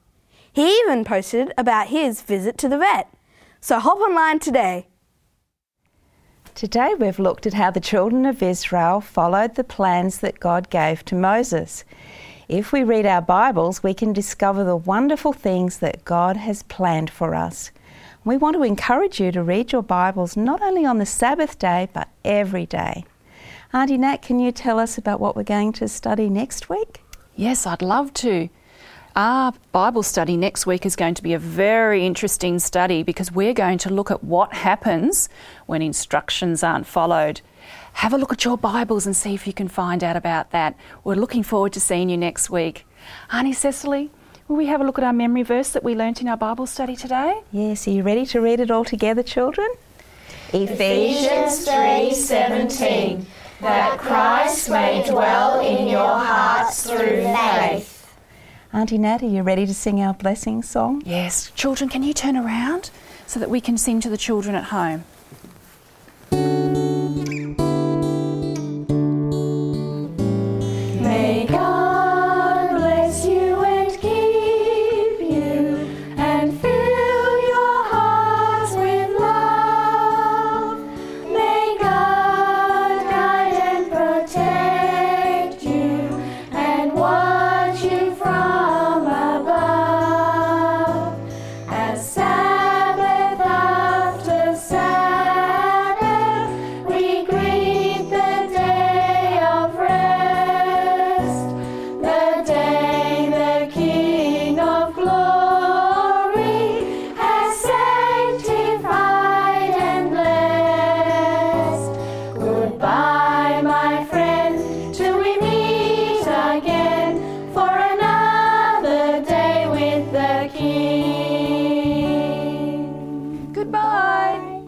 He 0.53 0.79
even 0.79 1.05
posted 1.05 1.53
about 1.57 1.87
his 1.87 2.21
visit 2.21 2.57
to 2.59 2.67
the 2.67 2.77
vet. 2.77 3.13
So 3.61 3.79
hop 3.79 3.99
online 3.99 4.39
today. 4.39 4.87
Today 6.53 6.93
we've 6.99 7.19
looked 7.19 7.45
at 7.45 7.53
how 7.53 7.71
the 7.71 7.79
children 7.79 8.25
of 8.25 8.43
Israel 8.43 8.99
followed 8.99 9.55
the 9.55 9.63
plans 9.63 10.19
that 10.19 10.39
God 10.39 10.69
gave 10.69 11.05
to 11.05 11.15
Moses. 11.15 11.85
If 12.49 12.73
we 12.73 12.83
read 12.83 13.05
our 13.05 13.21
Bibles, 13.21 13.81
we 13.81 13.93
can 13.93 14.11
discover 14.11 14.65
the 14.65 14.75
wonderful 14.75 15.31
things 15.31 15.77
that 15.77 16.03
God 16.03 16.35
has 16.35 16.63
planned 16.63 17.09
for 17.09 17.33
us. 17.33 17.71
We 18.23 18.37
want 18.37 18.55
to 18.55 18.61
encourage 18.61 19.19
you 19.19 19.31
to 19.31 19.41
read 19.41 19.71
your 19.71 19.81
Bibles 19.81 20.37
not 20.37 20.61
only 20.61 20.85
on 20.85 20.99
the 20.99 21.07
Sabbath 21.07 21.57
day, 21.57 21.89
but 21.91 22.07
every 22.23 22.67
day. 22.67 23.03
Auntie 23.73 23.97
Nat, 23.97 24.21
can 24.21 24.39
you 24.39 24.51
tell 24.51 24.77
us 24.77 24.95
about 24.95 25.19
what 25.19 25.35
we're 25.35 25.41
going 25.41 25.73
to 25.73 25.87
study 25.87 26.29
next 26.29 26.69
week? 26.69 27.01
Yes, 27.35 27.65
I'd 27.65 27.81
love 27.81 28.13
to. 28.15 28.49
Our 29.15 29.53
Bible 29.71 30.03
study 30.03 30.37
next 30.37 30.67
week 30.67 30.85
is 30.85 30.95
going 30.95 31.15
to 31.15 31.23
be 31.23 31.33
a 31.33 31.39
very 31.39 32.05
interesting 32.05 32.59
study 32.59 33.01
because 33.01 33.31
we're 33.31 33.55
going 33.55 33.79
to 33.79 33.89
look 33.89 34.11
at 34.11 34.23
what 34.23 34.53
happens 34.53 35.27
when 35.65 35.81
instructions 35.81 36.61
aren't 36.61 36.85
followed. 36.85 37.41
Have 37.93 38.13
a 38.13 38.19
look 38.19 38.31
at 38.31 38.45
your 38.45 38.57
Bibles 38.57 39.07
and 39.07 39.15
see 39.15 39.33
if 39.33 39.47
you 39.47 39.53
can 39.53 39.67
find 39.67 40.03
out 40.03 40.15
about 40.15 40.51
that. 40.51 40.77
We're 41.03 41.15
looking 41.15 41.41
forward 41.41 41.73
to 41.73 41.79
seeing 41.79 42.11
you 42.11 42.17
next 42.17 42.51
week. 42.51 42.85
Auntie 43.31 43.53
Cecily, 43.53 44.11
Will 44.51 44.57
we 44.57 44.65
have 44.65 44.81
a 44.81 44.83
look 44.83 44.97
at 44.97 45.05
our 45.05 45.13
memory 45.13 45.43
verse 45.43 45.69
that 45.69 45.81
we 45.81 45.95
learnt 45.95 46.19
in 46.19 46.27
our 46.27 46.35
Bible 46.35 46.67
study 46.67 46.97
today? 46.97 47.39
Yes, 47.53 47.87
are 47.87 47.91
you 47.91 48.03
ready 48.03 48.25
to 48.25 48.41
read 48.41 48.59
it 48.59 48.69
all 48.69 48.83
together, 48.83 49.23
children? 49.23 49.65
Ephesians 50.51 51.65
3:17 51.65 53.25
that 53.61 53.97
Christ 53.97 54.69
may 54.69 55.09
dwell 55.09 55.61
in 55.61 55.87
your 55.87 56.17
hearts 56.17 56.83
through 56.85 57.23
faith. 57.33 58.13
Auntie 58.73 58.97
Nat, 58.97 59.23
are 59.23 59.27
you 59.27 59.41
ready 59.41 59.65
to 59.65 59.73
sing 59.73 60.01
our 60.01 60.13
blessing 60.13 60.63
song? 60.63 61.01
Yes. 61.05 61.49
Children, 61.55 61.89
can 61.89 62.03
you 62.03 62.13
turn 62.13 62.35
around 62.35 62.89
so 63.25 63.39
that 63.39 63.49
we 63.49 63.61
can 63.61 63.77
sing 63.77 64.01
to 64.01 64.09
the 64.09 64.17
children 64.17 64.53
at 64.53 64.65
home? 64.65 65.05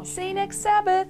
Goodbye. 0.03 0.15
See 0.15 0.27
you 0.27 0.33
next 0.33 0.61
Sabbath. 0.61 1.07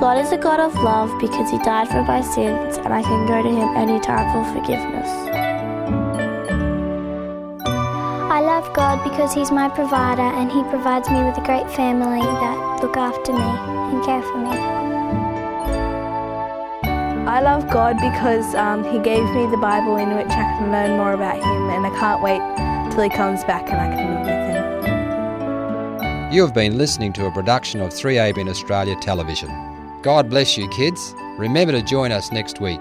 God 0.00 0.18
is 0.18 0.32
a 0.32 0.38
God 0.38 0.60
of 0.60 0.74
love 0.82 1.12
because 1.20 1.50
He 1.50 1.58
died 1.58 1.88
for 1.88 2.02
my 2.02 2.20
sins, 2.22 2.76
and 2.78 2.92
I 2.92 3.02
can 3.02 3.26
go 3.26 3.42
to 3.42 3.48
Him 3.48 3.76
anytime 3.76 4.26
for 4.32 4.60
forgiveness. 4.60 5.08
I 8.30 8.40
love 8.40 8.72
God 8.74 9.02
because 9.04 9.34
He's 9.34 9.50
my 9.50 9.68
provider 9.68 10.22
and 10.22 10.50
He 10.50 10.62
provides 10.64 11.10
me 11.10 11.22
with 11.24 11.38
a 11.38 11.42
great 11.42 11.70
family 11.70 12.20
that 12.20 12.80
look 12.82 12.96
after 12.96 13.32
me 13.32 13.40
and 13.40 14.04
care 14.04 14.22
for 14.22 14.38
me. 14.38 14.77
I 17.28 17.42
love 17.42 17.68
God 17.68 17.98
because 17.98 18.54
um, 18.54 18.82
He 18.84 18.98
gave 19.00 19.22
me 19.22 19.46
the 19.50 19.58
Bible 19.58 19.96
in 19.98 20.16
which 20.16 20.30
I 20.30 20.56
can 20.56 20.72
learn 20.72 20.96
more 20.96 21.12
about 21.12 21.36
Him, 21.36 21.68
and 21.68 21.86
I 21.86 21.90
can't 22.00 22.22
wait 22.22 22.40
till 22.90 23.02
He 23.02 23.10
comes 23.10 23.44
back 23.44 23.68
and 23.68 23.78
I 23.78 23.94
can 23.94 24.14
live 24.14 24.24
with 24.24 26.06
Him. 26.06 26.32
You 26.32 26.40
have 26.40 26.54
been 26.54 26.78
listening 26.78 27.12
to 27.12 27.26
a 27.26 27.30
production 27.30 27.82
of 27.82 27.90
3ABN 27.90 28.48
Australia 28.48 28.96
Television. 29.02 29.50
God 30.00 30.30
bless 30.30 30.56
you, 30.56 30.68
kids. 30.70 31.14
Remember 31.36 31.72
to 31.72 31.82
join 31.82 32.12
us 32.12 32.32
next 32.32 32.62
week. 32.62 32.80